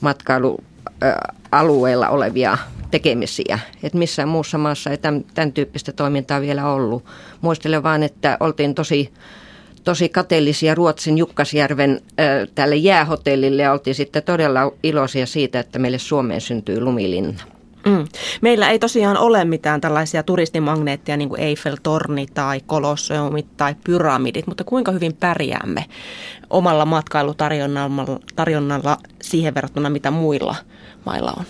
matkailualueella 0.00 2.08
olevia 2.08 2.58
tekemisiä. 2.90 3.58
Että 3.82 3.98
missään 3.98 4.28
muussa 4.28 4.58
maassa 4.58 4.90
ei 4.90 4.98
tämän, 4.98 5.24
tämän 5.34 5.52
tyyppistä 5.52 5.92
toimintaa 5.92 6.40
vielä 6.40 6.72
ollut. 6.72 7.04
Muistelen 7.40 7.82
vaan, 7.82 8.02
että 8.02 8.36
oltiin 8.40 8.74
tosi, 8.74 9.12
tosi 9.84 10.08
kateellisia 10.08 10.74
Ruotsin 10.74 11.18
Jukkasjärven 11.18 12.00
tälle 12.54 12.76
jäähotellille 12.76 13.62
ja 13.62 13.72
oltiin 13.72 13.94
sitten 13.94 14.22
todella 14.22 14.72
iloisia 14.82 15.26
siitä, 15.26 15.60
että 15.60 15.78
meille 15.78 15.98
Suomeen 15.98 16.40
syntyy 16.40 16.80
lumilinna. 16.80 17.42
Mm. 17.86 18.04
Meillä 18.40 18.70
ei 18.70 18.78
tosiaan 18.78 19.18
ole 19.18 19.44
mitään 19.44 19.80
tällaisia 19.80 20.22
turistimagneetteja 20.22 21.16
niin 21.16 21.28
kuin 21.28 21.40
Eiffel-torni 21.40 22.26
tai 22.34 22.60
kolosseumit 22.66 23.56
tai 23.56 23.74
pyramidit, 23.84 24.46
mutta 24.46 24.64
kuinka 24.64 24.92
hyvin 24.92 25.16
pärjäämme 25.20 25.84
omalla 26.50 26.84
matkailutarjonnalla 26.84 28.20
tarjonnalla 28.36 28.96
siihen 29.22 29.54
verrattuna, 29.54 29.90
mitä 29.90 30.10
muilla 30.10 30.56
mailla 31.06 31.34
on? 31.38 31.44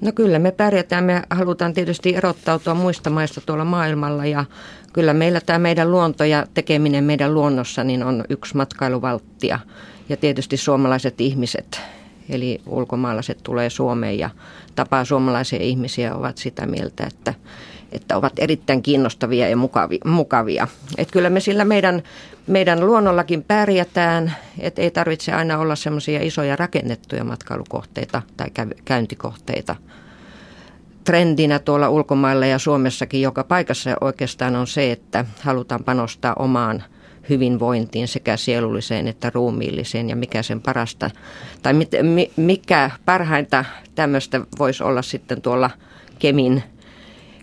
No 0.00 0.12
kyllä 0.12 0.38
me 0.38 0.50
pärjätään. 0.50 1.04
Me 1.04 1.22
halutaan 1.30 1.74
tietysti 1.74 2.16
erottautua 2.16 2.74
muista 2.74 3.10
maista 3.10 3.40
tuolla 3.40 3.64
maailmalla 3.64 4.26
ja 4.26 4.44
kyllä 4.92 5.14
meillä 5.14 5.40
tämä 5.40 5.58
meidän 5.58 5.90
luonto 5.90 6.24
ja 6.24 6.46
tekeminen 6.54 7.04
meidän 7.04 7.34
luonnossa 7.34 7.84
niin 7.84 8.02
on 8.02 8.24
yksi 8.28 8.56
matkailuvalttia. 8.56 9.58
Ja 10.08 10.16
tietysti 10.16 10.56
suomalaiset 10.56 11.20
ihmiset, 11.20 11.80
eli 12.28 12.60
ulkomaalaiset 12.66 13.38
tulee 13.42 13.70
Suomeen 13.70 14.18
ja 14.18 14.30
tapaa 14.74 15.04
suomalaisia 15.04 15.62
ihmisiä 15.62 16.14
ovat 16.14 16.38
sitä 16.38 16.66
mieltä, 16.66 17.06
että, 17.06 17.34
että 17.92 18.16
ovat 18.16 18.32
erittäin 18.38 18.82
kiinnostavia 18.82 19.48
ja 19.48 19.56
mukavia. 19.56 19.98
mukavia. 20.04 20.68
Et 20.98 21.10
kyllä 21.10 21.30
me 21.30 21.40
sillä 21.40 21.64
meidän, 21.64 22.02
meidän 22.46 22.86
luonnollakin 22.86 23.42
pärjätään, 23.42 24.36
että 24.58 24.82
ei 24.82 24.90
tarvitse 24.90 25.32
aina 25.32 25.58
olla 25.58 25.76
semmoisia 25.76 26.22
isoja 26.22 26.56
rakennettuja 26.56 27.24
matkailukohteita 27.24 28.22
tai 28.36 28.48
käyntikohteita. 28.84 29.76
Trendinä 31.04 31.58
tuolla 31.58 31.88
ulkomailla 31.88 32.46
ja 32.46 32.58
Suomessakin 32.58 33.22
joka 33.22 33.44
paikassa 33.44 33.96
oikeastaan 34.00 34.56
on 34.56 34.66
se, 34.66 34.92
että 34.92 35.24
halutaan 35.40 35.84
panostaa 35.84 36.34
omaan– 36.38 36.82
hyvinvointiin 37.28 38.08
sekä 38.08 38.36
sielulliseen 38.36 39.08
että 39.08 39.30
ruumiilliseen 39.34 40.08
ja 40.08 40.16
mikä 40.16 40.42
sen 40.42 40.60
parasta, 40.60 41.10
tai 41.62 41.72
mit, 41.72 41.90
mikä 42.36 42.90
parhainta 43.04 43.64
tämmöistä 43.94 44.40
voisi 44.58 44.82
olla 44.82 45.02
sitten 45.02 45.42
tuolla 45.42 45.70
Kemin, 46.18 46.62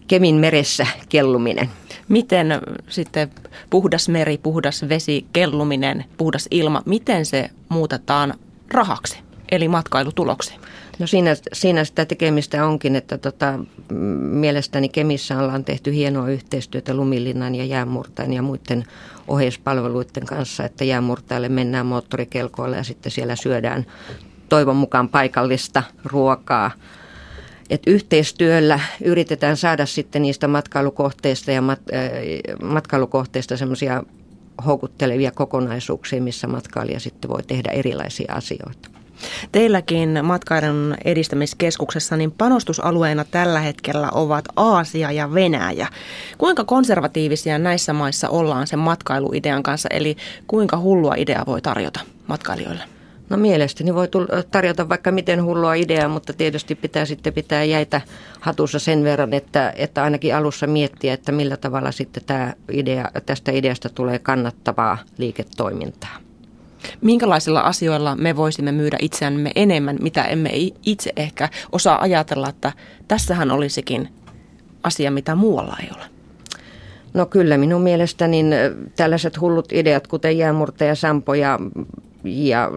Kemin 0.08 0.36
meressä 0.36 0.88
kelluminen. 1.10 1.70
Miten 2.08 2.48
sitten 2.88 3.32
puhdas 3.70 4.10
meri, 4.10 4.38
puhdas 4.38 4.86
vesi, 4.89 5.25
kelluminen, 5.34 6.06
puhdas 6.18 6.48
ilma, 6.51 6.82
miten 6.86 7.25
se 7.25 7.50
muutetaan 7.70 8.34
rahaksi, 8.72 9.20
eli 9.52 9.68
matkailutuloksi? 9.68 10.54
No 11.00 11.08
siinä, 11.08 11.36
siinä 11.54 11.84
sitä 11.84 12.06
tekemistä 12.06 12.66
onkin, 12.66 12.96
että 12.96 13.18
tota, 13.18 13.60
mielestäni 14.20 14.90
Kemissä 14.90 15.40
ollaan 15.40 15.66
tehty 15.66 15.94
hienoa 15.94 16.30
yhteistyötä 16.30 16.94
Lumilinnan 16.94 17.56
ja 17.56 17.66
jäämurtajan 17.66 18.34
ja 18.34 18.42
muiden 18.42 18.86
oheispalveluiden 19.28 20.25
kanssa, 20.25 20.64
että 20.64 20.84
jäämurtajalle 20.84 21.50
mennään 21.50 21.86
moottorikelkoilla 21.86 22.75
ja 22.75 22.84
sitten 22.84 23.12
siellä 23.12 23.36
syödään 23.36 23.86
toivon 24.50 24.75
mukaan 24.75 25.10
paikallista 25.10 25.84
ruokaa. 26.06 26.72
Et 27.70 27.82
yhteistyöllä 27.88 28.80
yritetään 29.04 29.58
saada 29.58 29.86
sitten 29.86 30.22
niistä 30.22 30.48
matkailukohteista 30.48 31.52
ja 31.52 31.62
mat, 31.62 31.80
äh, 31.94 32.12
matkailukohteista 32.70 33.58
semmoisia 33.58 34.04
houkuttelevia 34.66 35.32
kokonaisuuksia, 35.32 36.22
missä 36.22 36.48
matkailija 36.48 37.00
sitten 37.00 37.30
voi 37.30 37.44
tehdä 37.44 37.72
erilaisia 37.72 38.34
asioita. 38.34 38.95
Teilläkin 39.52 40.20
matkailun 40.24 40.96
edistämiskeskuksessa 41.06 42.18
niin 42.18 42.32
panostusalueena 42.32 43.26
tällä 43.32 43.60
hetkellä 43.60 44.10
ovat 44.12 44.46
Aasia 44.56 45.12
ja 45.12 45.34
Venäjä. 45.34 45.88
Kuinka 46.38 46.64
konservatiivisia 46.64 47.60
näissä 47.60 47.94
maissa 47.94 48.30
ollaan 48.30 48.68
sen 48.68 48.80
matkailuidean 48.80 49.64
kanssa, 49.64 49.90
eli 49.92 50.18
kuinka 50.48 50.78
hullua 50.78 51.14
idea 51.18 51.44
voi 51.48 51.62
tarjota 51.62 52.00
matkailijoille? 52.28 52.84
No 53.30 53.38
mielestäni 53.38 53.94
voi 53.94 54.08
tarjota 54.52 54.90
vaikka 54.90 55.12
miten 55.12 55.44
hullua 55.44 55.74
ideaa, 55.74 56.10
mutta 56.10 56.34
tietysti 56.34 56.76
pitää 56.76 57.06
sitten 57.06 57.34
pitää 57.34 57.64
jäitä 57.64 58.02
hatussa 58.40 58.80
sen 58.80 59.04
verran, 59.04 59.34
että, 59.34 59.74
että 59.76 60.04
ainakin 60.04 60.36
alussa 60.36 60.68
miettiä, 60.68 61.14
että 61.14 61.32
millä 61.32 61.58
tavalla 61.58 61.92
sitten 61.92 62.24
tämä 62.26 62.54
idea, 62.72 63.12
tästä 63.26 63.52
ideasta 63.52 63.90
tulee 63.90 64.20
kannattavaa 64.20 64.98
liiketoimintaa. 65.18 66.25
Minkälaisilla 67.01 67.60
asioilla 67.60 68.15
me 68.15 68.36
voisimme 68.36 68.72
myydä 68.72 68.98
itseämme 69.01 69.51
enemmän, 69.56 69.98
mitä 70.01 70.24
emme 70.24 70.50
itse 70.86 71.13
ehkä 71.15 71.50
osaa 71.72 72.01
ajatella, 72.01 72.50
että 72.50 72.72
tässähän 73.08 73.51
olisikin 73.51 74.10
asia, 74.84 75.12
mitä 75.12 75.36
muualla 75.36 75.77
ei 75.84 75.89
ole? 75.96 76.06
No 77.13 77.25
kyllä 77.25 77.58
minun 77.58 77.82
mielestäni 77.82 78.44
niin 78.44 78.56
tällaiset 78.96 79.42
hullut 79.42 79.74
ideat, 79.74 80.08
kuten 80.08 80.38
jäämurteja, 80.38 80.96
sampoja 80.96 81.60
ja 82.24 82.72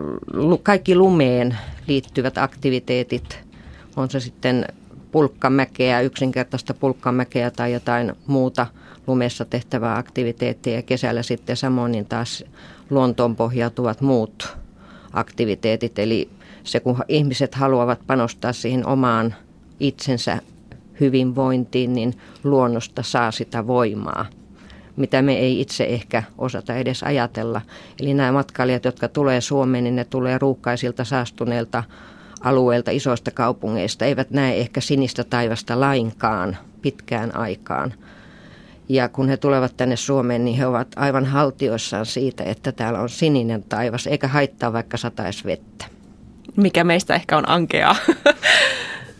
kaikki 0.63 0.95
lumeen 0.95 1.57
liittyvät 1.87 2.39
aktiviteetit, 2.39 3.39
on 3.97 4.11
se 4.11 4.21
sitten 4.21 4.67
pulkkamäkeä, 5.13 6.01
yksinkertaista 6.01 6.75
pulkkamäkeä 6.75 7.51
tai 7.51 7.73
jotain 7.73 8.13
muuta 8.27 8.67
lumessa 9.07 9.45
tehtävää 9.45 9.97
aktiviteettia 9.97 10.75
ja 10.75 10.83
kesällä 10.83 11.23
sitten 11.23 11.57
samoin 11.57 11.93
niin 11.93 12.07
taas 12.07 12.45
luontoon 12.91 13.37
pohjautuvat 13.37 14.01
muut 14.01 14.57
aktiviteetit. 15.13 15.99
Eli 15.99 16.29
se 16.65 16.81
kun 16.81 16.99
ihmiset 17.09 17.55
haluavat 17.55 18.01
panostaa 18.07 18.53
siihen 18.53 18.87
omaan 18.87 19.35
itsensä 19.81 20.39
hyvinvointiin, 21.01 21.93
niin 21.93 22.15
luonnosta 22.45 23.03
saa 23.03 23.31
sitä 23.31 23.67
voimaa 23.67 24.27
mitä 24.99 25.23
me 25.23 25.39
ei 25.39 25.61
itse 25.61 25.85
ehkä 25.85 26.23
osata 26.39 26.75
edes 26.75 27.03
ajatella. 27.03 27.61
Eli 28.01 28.15
nämä 28.15 28.33
matkailijat, 28.33 28.85
jotka 28.85 29.09
tulee 29.09 29.41
Suomeen, 29.41 29.85
niin 29.85 29.97
ne 29.97 30.05
tulee 30.05 30.39
ruuhkaisilta 30.39 31.05
saastuneilta 31.05 31.85
alueilta, 32.41 32.91
isoista 32.91 33.31
kaupungeista, 33.31 34.05
eivät 34.05 34.31
näe 34.31 34.61
ehkä 34.61 34.81
sinistä 34.81 35.25
taivasta 35.25 35.81
lainkaan 35.81 36.57
pitkään 36.83 37.37
aikaan. 37.37 37.95
Ja 38.89 39.09
kun 39.09 39.29
he 39.29 39.37
tulevat 39.37 39.77
tänne 39.77 39.97
Suomeen, 39.97 40.45
niin 40.45 40.57
he 40.57 40.67
ovat 40.67 40.89
aivan 40.97 41.27
haltioissaan 41.27 42.07
siitä, 42.07 42.45
että 42.45 42.73
täällä 42.73 43.01
on 43.01 43.09
sininen 43.09 43.63
taivas, 43.63 44.07
eikä 44.07 44.29
haittaa 44.29 44.73
vaikka 44.73 44.97
sataisi 44.97 45.45
vettä. 45.45 45.85
Mikä 46.57 46.85
meistä 46.85 47.15
ehkä 47.15 47.37
on 47.37 47.49
ankeaa. 47.49 47.97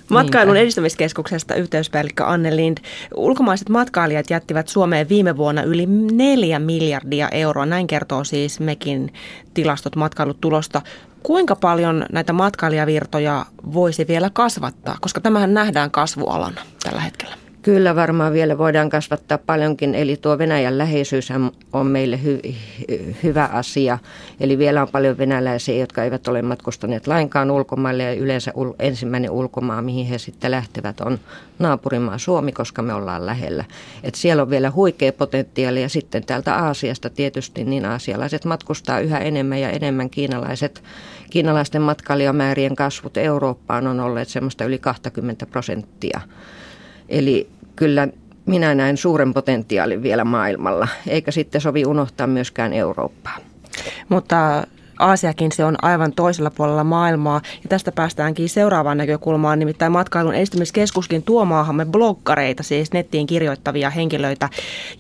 Matkailun 0.09 0.57
edistämiskeskuksesta 0.57 1.55
yhteyspäällikkö 1.55 2.25
Anne 2.25 2.57
Lind. 2.57 2.79
Ulkomaiset 3.15 3.69
matkailijat 3.69 4.31
jättivät 4.31 4.69
Suomeen 4.69 5.09
viime 5.09 5.37
vuonna 5.37 5.63
yli 5.63 5.87
neljä 6.13 6.59
miljardia 6.59 7.29
euroa. 7.29 7.67
Näin 7.67 7.87
kertoo 7.87 8.25
siis 8.25 8.61
mekin 8.61 9.13
tilastot 9.55 9.97
matkailutulosta. 9.97 10.83
Kuinka 11.23 11.57
paljon 11.57 12.07
näitä 12.13 12.33
matkailijavirtoja 12.33 13.47
voisi 13.73 14.09
vielä 14.09 14.31
kasvattaa, 14.33 14.97
koska 15.01 15.21
tämähän 15.21 15.55
nähdään 15.55 15.91
kasvualana 15.91 16.61
tällä 16.83 17.01
hetkellä? 17.01 17.48
Kyllä 17.63 17.97
varmaan 17.97 18.33
vielä 18.33 18.59
voidaan 18.59 18.91
kasvattaa 18.91 19.39
paljonkin, 19.39 19.95
eli 19.95 20.17
tuo 20.17 20.39
Venäjän 20.39 20.79
läheisyys 20.79 21.29
on 21.73 21.87
meille 21.87 22.21
hy- 22.25 22.55
hyvä 23.23 23.45
asia. 23.45 23.99
Eli 24.41 24.59
vielä 24.59 24.83
on 24.83 24.89
paljon 24.89 25.19
venäläisiä, 25.19 25.77
jotka 25.77 26.05
eivät 26.05 26.29
ole 26.29 26.43
matkustaneet 26.43 27.07
lainkaan 27.07 27.51
ulkomaille 27.51 28.03
ja 28.03 28.13
yleensä 28.13 28.53
ul- 28.57 28.75
ensimmäinen 28.79 29.31
ulkomaa, 29.31 29.83
mihin 29.83 30.07
he 30.07 30.19
sitten 30.19 30.51
lähtevät, 30.51 31.01
on 31.01 31.19
naapurimaa 31.59 32.19
Suomi, 32.19 32.53
koska 32.53 32.83
me 32.83 32.95
ollaan 32.95 33.27
lähellä. 33.27 33.65
Et 34.03 34.15
siellä 34.15 34.43
on 34.43 34.51
vielä 34.51 34.71
huikea 34.71 35.13
potentiaali 35.13 35.83
ja 35.83 35.89
sitten 35.89 36.27
täältä 36.27 36.55
Aasiasta 36.55 37.11
tietysti 37.11 37.65
niin 37.65 37.85
aasialaiset 37.85 38.45
matkustaa 38.45 39.01
yhä 39.01 39.19
enemmän 39.19 39.61
ja 39.61 39.71
enemmän 39.71 40.11
kiinalaiset. 40.11 40.83
Kiinalaisten 41.31 41.83
matkailijamäärien 41.83 42.77
kasvut 42.77 43.17
Eurooppaan 43.17 43.87
on 43.87 44.01
olleet 44.01 44.29
semmoista 44.29 44.65
yli 44.65 44.79
20 44.79 45.47
prosenttia. 45.47 46.21
Eli 47.09 47.49
kyllä 47.79 48.09
minä 48.47 48.75
näen 48.75 48.97
suuren 48.97 49.35
potentiaalin 49.35 50.03
vielä 50.03 50.25
maailmalla, 50.25 50.89
eikä 51.07 51.31
sitten 51.31 51.61
sovi 51.61 51.87
unohtaa 51.87 52.27
myöskään 52.27 52.73
Eurooppaa. 52.73 53.37
Mutta 54.09 54.63
Aasiakin 54.99 55.53
se 55.53 55.65
on 55.65 55.77
aivan 55.83 56.13
toisella 56.13 56.51
puolella 56.51 56.85
maailmaa. 56.85 57.41
Ja 57.63 57.69
tästä 57.69 57.93
päästäänkin 57.93 58.49
seuraavaan 58.49 58.99
näkökulmaan, 58.99 59.59
nimittäin 59.59 59.93
matkailun 59.93 60.35
edistämiskeskuskin 60.35 61.23
tuo 61.23 61.45
maahamme 61.45 61.87
bloggareita, 61.87 62.63
siis 62.63 62.93
nettiin 62.93 63.27
kirjoittavia 63.27 63.91
henkilöitä. 63.91 64.49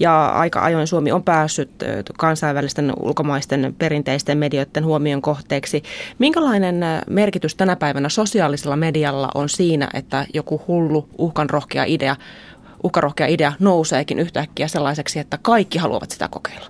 Ja 0.00 0.26
aika 0.26 0.64
ajoin 0.64 0.86
Suomi 0.86 1.12
on 1.12 1.22
päässyt 1.22 1.70
kansainvälisten 2.18 2.92
ulkomaisten 3.00 3.74
perinteisten 3.78 4.38
medioiden 4.38 4.84
huomion 4.84 5.22
kohteeksi. 5.22 5.82
Minkälainen 6.18 6.80
merkitys 7.10 7.54
tänä 7.54 7.76
päivänä 7.76 8.08
sosiaalisella 8.08 8.76
medialla 8.76 9.28
on 9.34 9.48
siinä, 9.48 9.88
että 9.94 10.26
joku 10.34 10.62
hullu, 10.68 11.08
uhkanrohkea 11.18 11.84
idea 11.84 12.16
uhkarohkea 12.82 13.26
idea 13.26 13.52
nouseekin 13.58 14.18
yhtäkkiä 14.18 14.68
sellaiseksi, 14.68 15.18
että 15.18 15.38
kaikki 15.42 15.78
haluavat 15.78 16.10
sitä 16.10 16.28
kokeilla? 16.28 16.66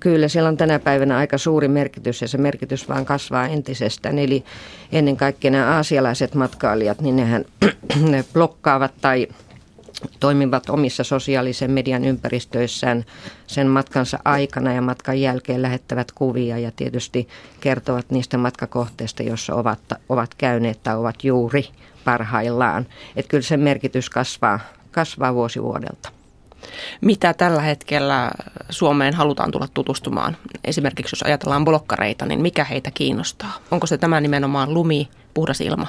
Kyllä, 0.00 0.28
siellä 0.28 0.48
on 0.48 0.56
tänä 0.56 0.78
päivänä 0.78 1.16
aika 1.16 1.38
suuri 1.38 1.68
merkitys 1.68 2.22
ja 2.22 2.28
se 2.28 2.38
merkitys 2.38 2.88
vaan 2.88 3.04
kasvaa 3.04 3.46
entisestään. 3.46 4.18
Eli 4.18 4.44
ennen 4.92 5.16
kaikkea 5.16 5.50
nämä 5.50 5.76
aasialaiset 5.76 6.34
matkailijat, 6.34 7.00
niin 7.00 7.16
nehän 7.16 7.44
ne 8.10 8.24
blokkaavat 8.32 8.92
tai 9.00 9.28
toimivat 10.20 10.70
omissa 10.70 11.04
sosiaalisen 11.04 11.70
median 11.70 12.04
ympäristöissään 12.04 13.04
sen 13.46 13.66
matkansa 13.66 14.18
aikana 14.24 14.72
ja 14.72 14.82
matkan 14.82 15.20
jälkeen 15.20 15.62
lähettävät 15.62 16.12
kuvia 16.12 16.58
ja 16.58 16.70
tietysti 16.76 17.28
kertovat 17.60 18.10
niistä 18.10 18.38
matkakohteista, 18.38 19.22
joissa 19.22 19.54
ovat, 19.54 19.78
ovat 20.08 20.34
käyneet 20.34 20.82
tai 20.82 20.96
ovat 20.96 21.24
juuri 21.24 21.68
parhaillaan. 22.04 22.86
Että 23.16 23.30
kyllä 23.30 23.42
sen 23.42 23.60
merkitys 23.60 24.10
kasvaa, 24.10 24.60
kasvaa 24.94 25.34
vuosi 25.34 25.62
vuodelta. 25.62 26.08
Mitä 27.00 27.34
tällä 27.34 27.62
hetkellä 27.62 28.30
Suomeen 28.70 29.14
halutaan 29.14 29.50
tulla 29.50 29.68
tutustumaan? 29.74 30.36
Esimerkiksi 30.64 31.14
jos 31.16 31.22
ajatellaan 31.22 31.64
blokkareita, 31.64 32.26
niin 32.26 32.40
mikä 32.40 32.64
heitä 32.64 32.90
kiinnostaa? 32.90 33.52
Onko 33.70 33.86
se 33.86 33.98
tämä 33.98 34.20
nimenomaan 34.20 34.74
lumi, 34.74 35.08
puhdas 35.34 35.60
ilma? 35.60 35.86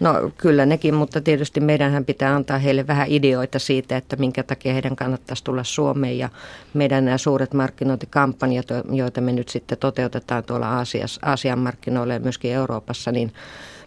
No 0.00 0.30
kyllä 0.38 0.66
nekin, 0.66 0.94
mutta 0.94 1.20
tietysti 1.20 1.60
meidänhän 1.60 2.04
pitää 2.04 2.34
antaa 2.34 2.58
heille 2.58 2.86
vähän 2.86 3.08
ideoita 3.08 3.58
siitä, 3.58 3.96
että 3.96 4.16
minkä 4.16 4.42
takia 4.42 4.72
heidän 4.72 4.96
kannattaisi 4.96 5.44
tulla 5.44 5.64
Suomeen. 5.64 6.18
Ja 6.18 6.28
meidän 6.74 7.04
nämä 7.04 7.18
suuret 7.18 7.54
markkinointikampanjat, 7.54 8.66
joita 8.90 9.20
me 9.20 9.32
nyt 9.32 9.48
sitten 9.48 9.78
toteutetaan 9.78 10.44
tuolla 10.44 10.68
Aasiassa, 10.68 11.20
Aasian 11.24 11.58
markkinoilla 11.58 12.14
ja 12.14 12.20
myöskin 12.20 12.52
Euroopassa, 12.52 13.12
niin 13.12 13.32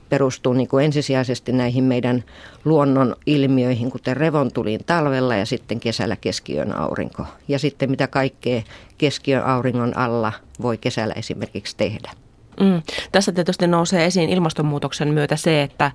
perustuu 0.10 0.54
niin 0.54 0.68
kuin 0.68 0.86
ensisijaisesti 0.86 1.52
näihin 1.52 1.84
meidän 1.84 2.24
luonnon 2.66 3.16
ilmiöihin, 3.26 3.92
kuten 3.92 4.18
revontuliin 4.18 4.80
talvella 4.86 5.36
ja 5.36 5.46
sitten 5.46 5.80
kesällä 5.80 6.16
keskiön 6.16 6.78
aurinko. 6.78 7.26
Ja 7.48 7.60
sitten 7.60 7.90
mitä 7.90 8.08
kaikkea 8.08 8.62
keskiön 8.98 9.46
auringon 9.46 9.98
alla 9.98 10.34
voi 10.62 10.78
kesällä 10.78 11.14
esimerkiksi 11.14 11.78
tehdä. 11.78 12.12
Mm. 12.60 12.82
Tässä 13.12 13.32
tietysti 13.32 13.68
nousee 13.68 14.06
esiin 14.06 14.30
ilmastonmuutoksen 14.30 15.08
myötä 15.08 15.36
se, 15.36 15.62
että 15.62 15.92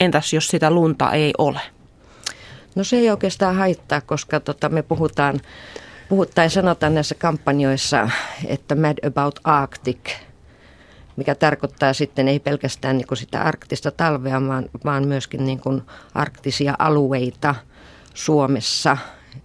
entäs 0.00 0.32
jos 0.32 0.48
sitä 0.48 0.70
lunta 0.70 1.12
ei 1.12 1.32
ole? 1.38 1.60
No 2.74 2.84
se 2.84 2.96
ei 2.96 3.10
oikeastaan 3.10 3.56
haittaa, 3.56 4.00
koska 4.00 4.40
tota, 4.40 4.68
me 4.68 4.82
puhutaan, 4.82 5.40
puhutaan 6.08 6.50
sanotaan 6.50 6.94
näissä 6.94 7.14
kampanjoissa, 7.14 8.10
että 8.46 8.74
mad 8.74 9.06
about 9.06 9.40
Arctic– 9.44 9.98
mikä 11.16 11.34
tarkoittaa 11.34 11.92
sitten 11.92 12.28
ei 12.28 12.40
pelkästään 12.40 12.96
niin 12.96 13.06
kuin 13.06 13.18
sitä 13.18 13.42
arktista 13.42 13.90
talvea, 13.90 14.46
vaan, 14.46 14.68
vaan 14.84 15.08
myöskin 15.08 15.44
niin 15.44 15.60
kuin 15.60 15.82
arktisia 16.14 16.74
alueita 16.78 17.54
Suomessa. 18.14 18.96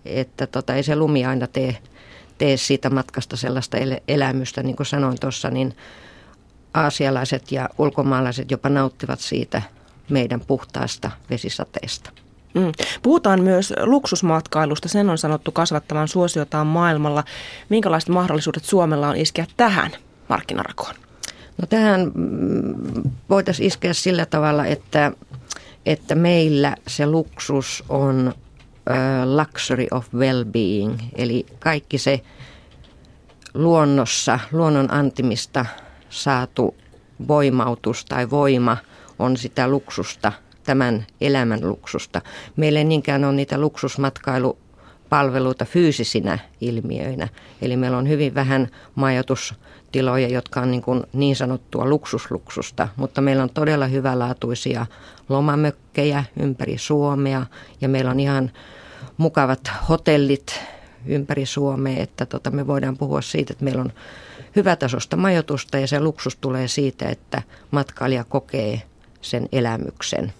Että 0.05 0.47
tota, 0.47 0.73
ei 0.75 0.83
se 0.83 0.95
lumi 0.95 1.25
aina 1.25 1.47
tee, 1.47 1.77
tee 2.37 2.57
siitä 2.57 2.89
matkasta 2.89 3.37
sellaista 3.37 3.77
el- 3.77 3.99
elämystä, 4.07 4.63
niin 4.63 4.75
kuin 4.75 4.87
sanoin 4.87 5.19
tuossa, 5.19 5.49
niin 5.49 5.75
aasialaiset 6.73 7.51
ja 7.51 7.69
ulkomaalaiset 7.77 8.51
jopa 8.51 8.69
nauttivat 8.69 9.19
siitä 9.19 9.61
meidän 10.09 10.41
puhtaasta 10.41 11.11
vesisateesta. 11.29 12.11
Mm. 12.53 12.71
Puhutaan 13.01 13.41
myös 13.41 13.73
luksusmatkailusta. 13.83 14.87
Sen 14.87 15.09
on 15.09 15.17
sanottu 15.17 15.51
kasvattavan 15.51 16.07
suosiotaan 16.07 16.67
maailmalla. 16.67 17.23
Minkälaiset 17.69 18.09
mahdollisuudet 18.09 18.65
Suomella 18.65 19.09
on 19.09 19.17
iskeä 19.17 19.45
tähän 19.57 19.91
markkinarakoon? 20.29 20.95
No 21.61 21.67
tähän 21.69 22.11
mm, 22.15 23.11
voitaisiin 23.29 23.67
iskeä 23.67 23.93
sillä 23.93 24.25
tavalla, 24.25 24.65
että, 24.65 25.11
että 25.85 26.15
meillä 26.15 26.75
se 26.87 27.05
luksus 27.05 27.83
on 27.89 28.33
luxury 29.25 29.87
of 29.91 30.07
well-being, 30.15 31.03
eli 31.15 31.45
kaikki 31.59 31.97
se 31.97 32.21
luonnossa, 33.53 34.39
luonnon 34.51 34.93
antimista 34.93 35.65
saatu 36.09 36.75
voimautus 37.27 38.05
tai 38.05 38.29
voima 38.29 38.77
on 39.19 39.37
sitä 39.37 39.67
luksusta, 39.67 40.31
tämän 40.63 41.05
elämän 41.21 41.59
luksusta. 41.61 42.21
Meillä 42.55 42.79
ei 42.79 42.85
niinkään 42.85 43.23
ole 43.23 43.33
niitä 43.33 43.57
luksusmatkailupalveluita 45.09 45.65
fyysisinä 45.65 46.39
ilmiöinä. 46.61 47.27
Eli 47.61 47.77
meillä 47.77 47.97
on 47.97 48.07
hyvin 48.07 48.35
vähän 48.35 48.67
majoitustiloja, 48.95 50.27
jotka 50.27 50.61
on 50.61 50.71
niin, 50.71 50.81
kuin 50.81 51.03
niin 51.13 51.35
sanottua 51.35 51.85
luksusluksusta, 51.85 52.87
mutta 52.95 53.21
meillä 53.21 53.43
on 53.43 53.49
todella 53.49 53.87
hyvälaatuisia 53.87 54.85
lomamökkejä 55.29 56.23
ympäri 56.39 56.77
Suomea 56.77 57.45
ja 57.81 57.89
meillä 57.89 58.11
on 58.11 58.19
ihan 58.19 58.51
mukavat 59.17 59.71
hotellit 59.89 60.59
ympäri 61.05 61.45
Suomea, 61.45 62.03
että 62.03 62.25
tota, 62.25 62.51
me 62.51 62.67
voidaan 62.67 62.97
puhua 62.97 63.21
siitä, 63.21 63.53
että 63.53 63.63
meillä 63.63 63.81
on 63.81 63.93
hyvätasosta 64.55 65.17
majoitusta 65.17 65.77
ja 65.77 65.87
se 65.87 65.99
luksus 65.99 66.35
tulee 66.35 66.67
siitä, 66.67 67.09
että 67.09 67.41
matkailija 67.71 68.23
kokee 68.23 68.81
sen 69.21 69.49
elämyksen. 69.51 70.33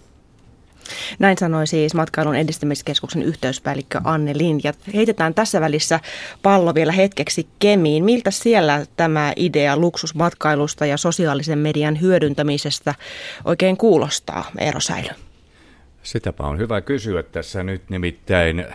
Näin 1.18 1.38
sanoi 1.38 1.66
siis 1.66 1.94
matkailun 1.94 2.36
edistämiskeskuksen 2.36 3.22
yhteyspäällikkö 3.22 4.00
Anne 4.04 4.32
Lind. 4.38 4.60
Ja 4.64 4.72
heitetään 4.94 5.34
tässä 5.34 5.60
välissä 5.60 6.00
pallo 6.42 6.74
vielä 6.74 6.92
hetkeksi 6.92 7.46
Kemiin. 7.58 8.04
Miltä 8.04 8.30
siellä 8.30 8.86
tämä 8.96 9.32
idea 9.36 9.76
luksusmatkailusta 9.76 10.86
ja 10.86 10.96
sosiaalisen 10.96 11.58
median 11.58 12.00
hyödyntämisestä 12.00 12.94
oikein 13.44 13.76
kuulostaa, 13.76 14.44
Eero 14.58 14.80
Säilö? 14.80 15.10
Sitäpä 16.02 16.44
on 16.44 16.58
hyvä 16.58 16.80
kysyä 16.80 17.22
tässä 17.22 17.62
nyt 17.62 17.90
nimittäin 17.90 18.66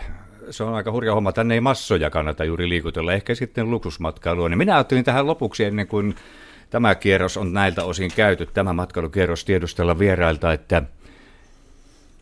se 0.50 0.64
on 0.64 0.74
aika 0.74 0.92
hurja 0.92 1.14
homma. 1.14 1.32
Tänne 1.32 1.54
ei 1.54 1.60
massoja 1.60 2.10
kannata 2.10 2.44
juuri 2.44 2.68
liikutella, 2.68 3.12
ehkä 3.12 3.34
sitten 3.34 3.70
luksusmatkailua. 3.70 4.48
Niin 4.48 4.58
minä 4.58 4.74
ajattelin 4.74 5.04
tähän 5.04 5.26
lopuksi 5.26 5.64
ennen 5.64 5.86
kuin 5.86 6.14
tämä 6.70 6.94
kierros 6.94 7.36
on 7.36 7.52
näiltä 7.52 7.84
osin 7.84 8.10
käyty, 8.16 8.46
tämä 8.46 8.72
matkailukierros 8.72 9.44
tiedustella 9.44 9.98
vierailta, 9.98 10.52
että 10.52 10.82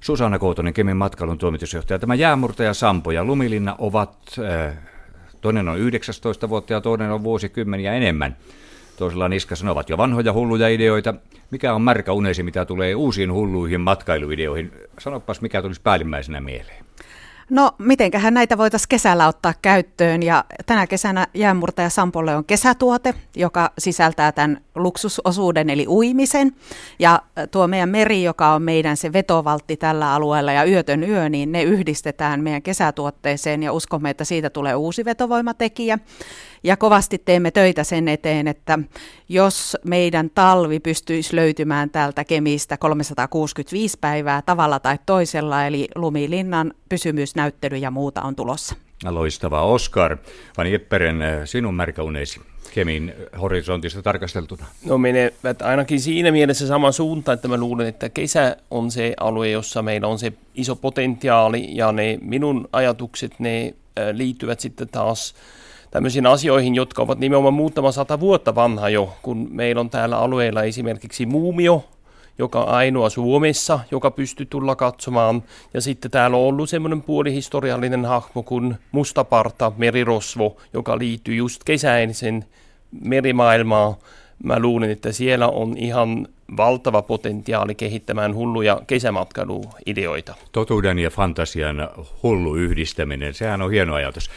Susanna 0.04 0.38
Koutonen, 0.38 0.74
Kemin 0.74 0.96
matkailun 0.96 1.38
toimitusjohtaja, 1.38 1.98
tämä 1.98 2.14
jäämurtaja 2.14 2.74
Sampo 2.74 3.10
ja 3.10 3.24
Lumilinna 3.24 3.74
ovat, 3.78 4.16
äh, 4.38 4.76
toinen 5.40 5.68
on 5.68 5.78
19 5.78 6.48
vuotta 6.48 6.72
ja 6.72 6.80
toinen 6.80 7.10
on 7.10 7.24
vuosikymmeniä 7.24 7.92
enemmän. 7.92 8.36
Toisella 8.96 9.28
niskassa 9.28 9.64
ne 9.64 9.70
ovat 9.70 9.90
jo 9.90 9.96
vanhoja 9.96 10.32
hulluja 10.32 10.68
ideoita. 10.68 11.14
Mikä 11.50 11.74
on 11.74 11.82
märkä 11.82 12.12
unesi, 12.12 12.42
mitä 12.42 12.64
tulee 12.64 12.94
uusiin 12.94 13.32
hulluihin 13.32 13.80
matkailuideoihin? 13.80 14.72
Sanopas, 14.98 15.40
mikä 15.40 15.62
tulisi 15.62 15.80
päällimmäisenä 15.80 16.40
mieleen. 16.40 16.84
No, 17.50 17.72
mitenköhän 17.78 18.34
näitä 18.34 18.58
voitaisiin 18.58 18.88
kesällä 18.88 19.28
ottaa 19.28 19.54
käyttöön? 19.62 20.22
Ja 20.22 20.44
tänä 20.66 20.86
kesänä 20.86 21.26
jäänmurtaja 21.34 21.90
Sampolle 21.90 22.36
on 22.36 22.44
kesätuote, 22.44 23.14
joka 23.36 23.72
sisältää 23.78 24.32
tämän 24.32 24.60
luksusosuuden 24.74 25.70
eli 25.70 25.86
uimisen. 25.88 26.52
Ja 26.98 27.22
tuo 27.50 27.68
meidän 27.68 27.88
meri, 27.88 28.22
joka 28.22 28.54
on 28.54 28.62
meidän 28.62 28.96
se 28.96 29.12
vetovaltti 29.12 29.76
tällä 29.76 30.12
alueella 30.14 30.52
ja 30.52 30.64
yötön 30.64 31.04
yö, 31.04 31.28
niin 31.28 31.52
ne 31.52 31.62
yhdistetään 31.62 32.42
meidän 32.42 32.62
kesätuotteeseen. 32.62 33.62
Ja 33.62 33.72
uskomme, 33.72 34.10
että 34.10 34.24
siitä 34.24 34.50
tulee 34.50 34.74
uusi 34.74 35.04
vetovoimatekijä. 35.04 35.98
Ja 36.64 36.76
kovasti 36.76 37.18
teemme 37.24 37.50
töitä 37.50 37.84
sen 37.84 38.08
eteen, 38.08 38.48
että 38.48 38.78
jos 39.28 39.76
meidän 39.84 40.30
talvi 40.30 40.80
pystyisi 40.80 41.36
löytymään 41.36 41.90
täältä 41.90 42.24
Kemistä 42.24 42.76
365 42.76 43.98
päivää 44.00 44.42
tavalla 44.42 44.80
tai 44.80 44.98
toisella, 45.06 45.66
eli 45.66 45.88
Lumilinnan 45.94 46.74
pysymysnäyttely 46.88 47.76
ja 47.76 47.90
muuta 47.90 48.22
on 48.22 48.36
tulossa. 48.36 48.74
Loistava 49.10 49.62
Oskar. 49.62 50.16
Vani 50.58 50.74
Epperen, 50.74 51.18
sinun 51.44 51.74
märkäuneesi 51.74 52.40
Kemin 52.74 53.14
horisontista 53.40 54.02
tarkasteltuna? 54.02 54.66
No 54.86 54.98
menevät 54.98 55.62
ainakin 55.62 56.00
siinä 56.00 56.30
mielessä 56.30 56.66
saman 56.66 56.92
suuntaan, 56.92 57.34
että 57.34 57.48
mä 57.48 57.56
luulen, 57.56 57.86
että 57.86 58.08
kesä 58.08 58.56
on 58.70 58.90
se 58.90 59.14
alue, 59.20 59.50
jossa 59.50 59.82
meillä 59.82 60.08
on 60.08 60.18
se 60.18 60.32
iso 60.54 60.76
potentiaali 60.76 61.76
ja 61.76 61.92
ne 61.92 62.18
minun 62.22 62.68
ajatukset, 62.72 63.32
ne 63.38 63.74
liittyvät 64.12 64.60
sitten 64.60 64.88
taas 64.88 65.34
tämmöisiin 65.94 66.26
asioihin, 66.26 66.74
jotka 66.74 67.02
ovat 67.02 67.18
nimenomaan 67.18 67.54
muutama 67.54 67.92
sata 67.92 68.20
vuotta 68.20 68.54
vanha 68.54 68.88
jo, 68.88 69.16
kun 69.22 69.48
meillä 69.50 69.80
on 69.80 69.90
täällä 69.90 70.18
alueella 70.18 70.62
esimerkiksi 70.62 71.26
muumio, 71.26 71.84
joka 72.38 72.62
on 72.62 72.68
ainoa 72.68 73.10
Suomessa, 73.10 73.80
joka 73.90 74.10
pystyy 74.10 74.46
tulla 74.46 74.76
katsomaan. 74.76 75.42
Ja 75.74 75.80
sitten 75.80 76.10
täällä 76.10 76.36
on 76.36 76.42
ollut 76.42 76.70
semmoinen 76.70 77.02
puolihistoriallinen 77.02 78.04
hahmo 78.04 78.42
kuin 78.42 78.74
mustaparta, 78.92 79.72
merirosvo, 79.76 80.56
joka 80.72 80.98
liittyy 80.98 81.34
just 81.34 81.64
kesäisen 81.64 82.44
merimaailmaan. 83.04 83.94
Mä 84.44 84.58
luulen, 84.58 84.90
että 84.90 85.12
siellä 85.12 85.48
on 85.48 85.78
ihan 85.78 86.28
valtava 86.56 87.02
potentiaali 87.02 87.74
kehittämään 87.74 88.34
hulluja 88.34 88.80
kesämatkailuideoita. 88.86 90.34
Totuuden 90.52 90.98
ja 90.98 91.10
fantasian 91.10 91.88
hullu 92.22 92.54
yhdistäminen, 92.54 93.34
sehän 93.34 93.62
on 93.62 93.70
hieno 93.70 93.94
ajatus. 93.94 94.30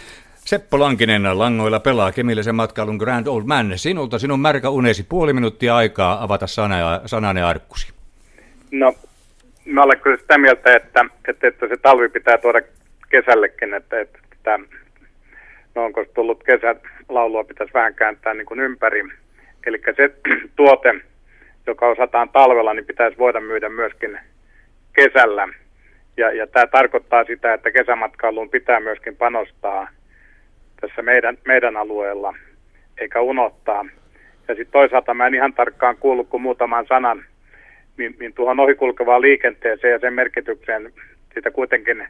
Seppo 0.47 0.79
Lankinen 0.79 1.39
langoilla 1.39 1.79
pelaa 1.79 2.11
Kemillisen 2.11 2.55
matkailun 2.55 2.95
Grand 2.95 3.27
Old 3.27 3.43
Man. 3.45 3.71
Sinulta 3.75 4.19
sinun 4.19 4.39
märkä 4.39 4.69
unesi 4.69 5.05
puoli 5.09 5.33
minuuttia 5.33 5.75
aikaa 5.75 6.23
avata 6.23 6.47
sana, 6.47 6.75
sanane 7.05 7.43
arkkusi. 7.43 7.93
No, 8.71 8.93
mä 9.65 9.83
olen 9.83 9.99
kyllä 9.99 10.17
sitä 10.17 10.37
mieltä, 10.37 10.75
että, 10.75 11.05
että, 11.27 11.47
että 11.47 11.67
se 11.67 11.77
talvi 11.77 12.09
pitää 12.09 12.37
tuoda 12.37 12.61
kesällekin, 13.09 13.73
että, 13.73 13.99
että, 13.99 14.19
että 14.31 14.59
no 15.75 15.85
onko 15.85 16.03
se 16.03 16.11
tullut 16.13 16.43
kesälaulua 16.43 17.43
pitäisi 17.43 17.73
vähän 17.73 17.95
kääntää 17.95 18.33
niin 18.33 18.45
kuin 18.45 18.59
ympäri. 18.59 19.03
Eli 19.65 19.81
se 19.95 20.09
tuote, 20.55 20.93
joka 21.67 21.87
osataan 21.87 22.29
talvella, 22.29 22.73
niin 22.73 22.85
pitäisi 22.85 23.17
voida 23.17 23.39
myydä 23.39 23.69
myöskin 23.69 24.19
kesällä. 24.93 25.47
Ja, 26.17 26.31
ja 26.31 26.47
tämä 26.47 26.67
tarkoittaa 26.67 27.23
sitä, 27.23 27.53
että 27.53 27.71
kesämatkailuun 27.71 28.49
pitää 28.49 28.79
myöskin 28.79 29.15
panostaa– 29.15 29.87
tässä 30.81 31.01
meidän, 31.01 31.37
meidän 31.47 31.77
alueella, 31.77 32.33
eikä 32.97 33.21
unohtaa. 33.21 33.85
Ja 34.47 34.55
sitten 34.55 34.71
toisaalta 34.71 35.13
mä 35.13 35.27
en 35.27 35.35
ihan 35.35 35.53
tarkkaan 35.53 35.97
kuullut 35.97 36.29
kuin 36.29 36.41
muutaman 36.41 36.85
sanan, 36.87 37.23
niin, 37.97 38.15
niin 38.19 38.33
tuohon 38.33 38.59
ohikulkevaan 38.59 39.21
liikenteeseen 39.21 39.91
ja 39.91 39.99
sen 39.99 40.13
merkitykseen, 40.13 40.93
siitä 41.33 41.51
kuitenkin 41.51 42.07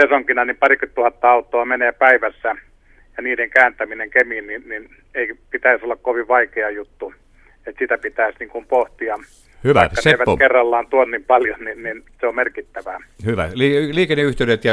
sesonkina 0.00 0.44
niin 0.44 0.56
parikymmentä 0.56 0.94
tuhatta 0.94 1.30
autoa 1.30 1.64
menee 1.64 1.92
päivässä 1.92 2.56
ja 3.16 3.22
niiden 3.22 3.50
kääntäminen 3.50 4.10
kemiin, 4.10 4.46
niin, 4.46 4.62
niin 4.68 4.90
ei 5.14 5.34
pitäisi 5.50 5.84
olla 5.84 5.96
kovin 5.96 6.28
vaikea 6.28 6.70
juttu. 6.70 7.14
Että 7.66 7.78
sitä 7.78 7.98
pitäisi 7.98 8.38
niin 8.40 8.48
kuin 8.50 8.66
pohtia. 8.66 9.18
Hyvä, 9.64 9.80
Vaikka 9.80 10.02
Seppo. 10.02 10.24
ne 10.24 10.30
eivät 10.30 10.38
kerrallaan 10.38 10.86
tuon 10.86 11.10
niin 11.10 11.24
paljon, 11.24 11.64
niin, 11.64 11.82
niin 11.82 12.04
se 12.20 12.26
on 12.26 12.34
merkittävää. 12.34 12.98
Hyvä. 13.26 13.48
Li- 13.54 13.94
liikenneyhteydet 13.94 14.64
ja 14.64 14.72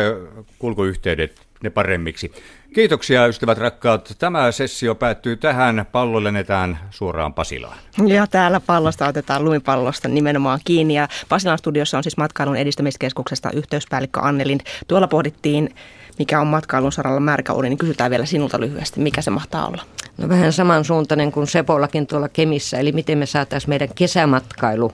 kulkuyhteydet, 0.60 1.32
ne 1.64 1.70
paremmiksi. 1.70 2.32
Kiitoksia 2.76 3.28
ystävät 3.28 3.58
rakkaat. 3.58 4.16
Tämä 4.20 4.52
sessio 4.52 4.96
päättyy 4.96 5.36
tähän. 5.36 5.86
Pallo 5.92 6.24
lennetään 6.24 6.80
suoraan 6.90 7.34
Pasilaan. 7.34 7.78
Ja 8.08 8.28
täällä 8.28 8.60
pallosta 8.60 9.08
otetaan 9.08 9.46
lumipallosta 9.46 10.08
nimenomaan 10.08 10.60
kiinni. 10.66 10.94
Ja 10.94 11.08
Pasilan 11.30 11.58
studiossa 11.58 11.98
on 11.98 12.04
siis 12.04 12.18
matkailun 12.18 12.56
edistämiskeskuksesta 12.56 13.52
yhteyspäällikkö 13.52 14.20
Annelin. 14.20 14.60
Tuolla 14.88 15.08
pohdittiin, 15.08 15.76
mikä 16.20 16.42
on 16.42 16.48
matkailun 16.48 16.92
saralla 16.92 17.20
märkäuuni, 17.20 17.70
niin 17.70 17.78
kysytään 17.78 18.12
vielä 18.12 18.26
sinulta 18.26 18.60
lyhyesti, 18.60 19.00
mikä 19.00 19.22
se 19.22 19.32
mahtaa 19.32 19.68
olla? 19.68 19.82
No 20.18 20.30
vähän 20.30 20.54
samansuuntainen 20.54 21.32
kuin 21.32 21.48
Sepollakin 21.48 22.08
tuolla 22.08 22.30
Kemissä, 22.30 22.80
eli 22.80 22.92
miten 22.92 23.18
me 23.18 23.26
saataisiin 23.26 23.70
meidän 23.70 23.90
kesämatkailu 23.96 24.92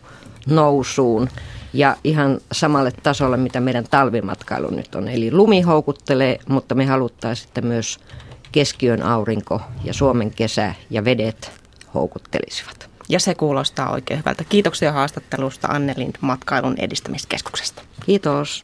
nousuun 0.48 1.30
ja 1.74 1.96
ihan 2.04 2.40
samalle 2.52 2.92
tasolle, 3.04 3.38
mitä 3.38 3.60
meidän 3.60 3.86
talvimatkailu 3.92 4.70
nyt 4.70 4.96
on. 4.96 5.08
Eli 5.08 5.32
lumi 5.32 5.62
houkuttelee, 5.62 6.40
mutta 6.48 6.76
me 6.76 6.86
haluttaisiin, 6.86 7.48
että 7.48 7.62
myös 7.62 8.00
keskiön 8.52 9.02
aurinko 9.02 9.62
ja 9.84 9.94
Suomen 9.94 10.32
kesä 10.32 10.74
ja 10.90 11.06
vedet 11.06 11.52
houkuttelisivat. 11.94 12.90
Ja 13.10 13.20
se 13.20 13.36
kuulostaa 13.36 13.92
oikein 13.92 14.20
hyvältä. 14.20 14.44
Kiitoksia 14.44 14.92
haastattelusta 14.92 15.68
Annelin 15.68 16.14
matkailun 16.22 16.76
edistämiskeskuksesta. 16.78 17.82
Kiitos. 18.06 18.64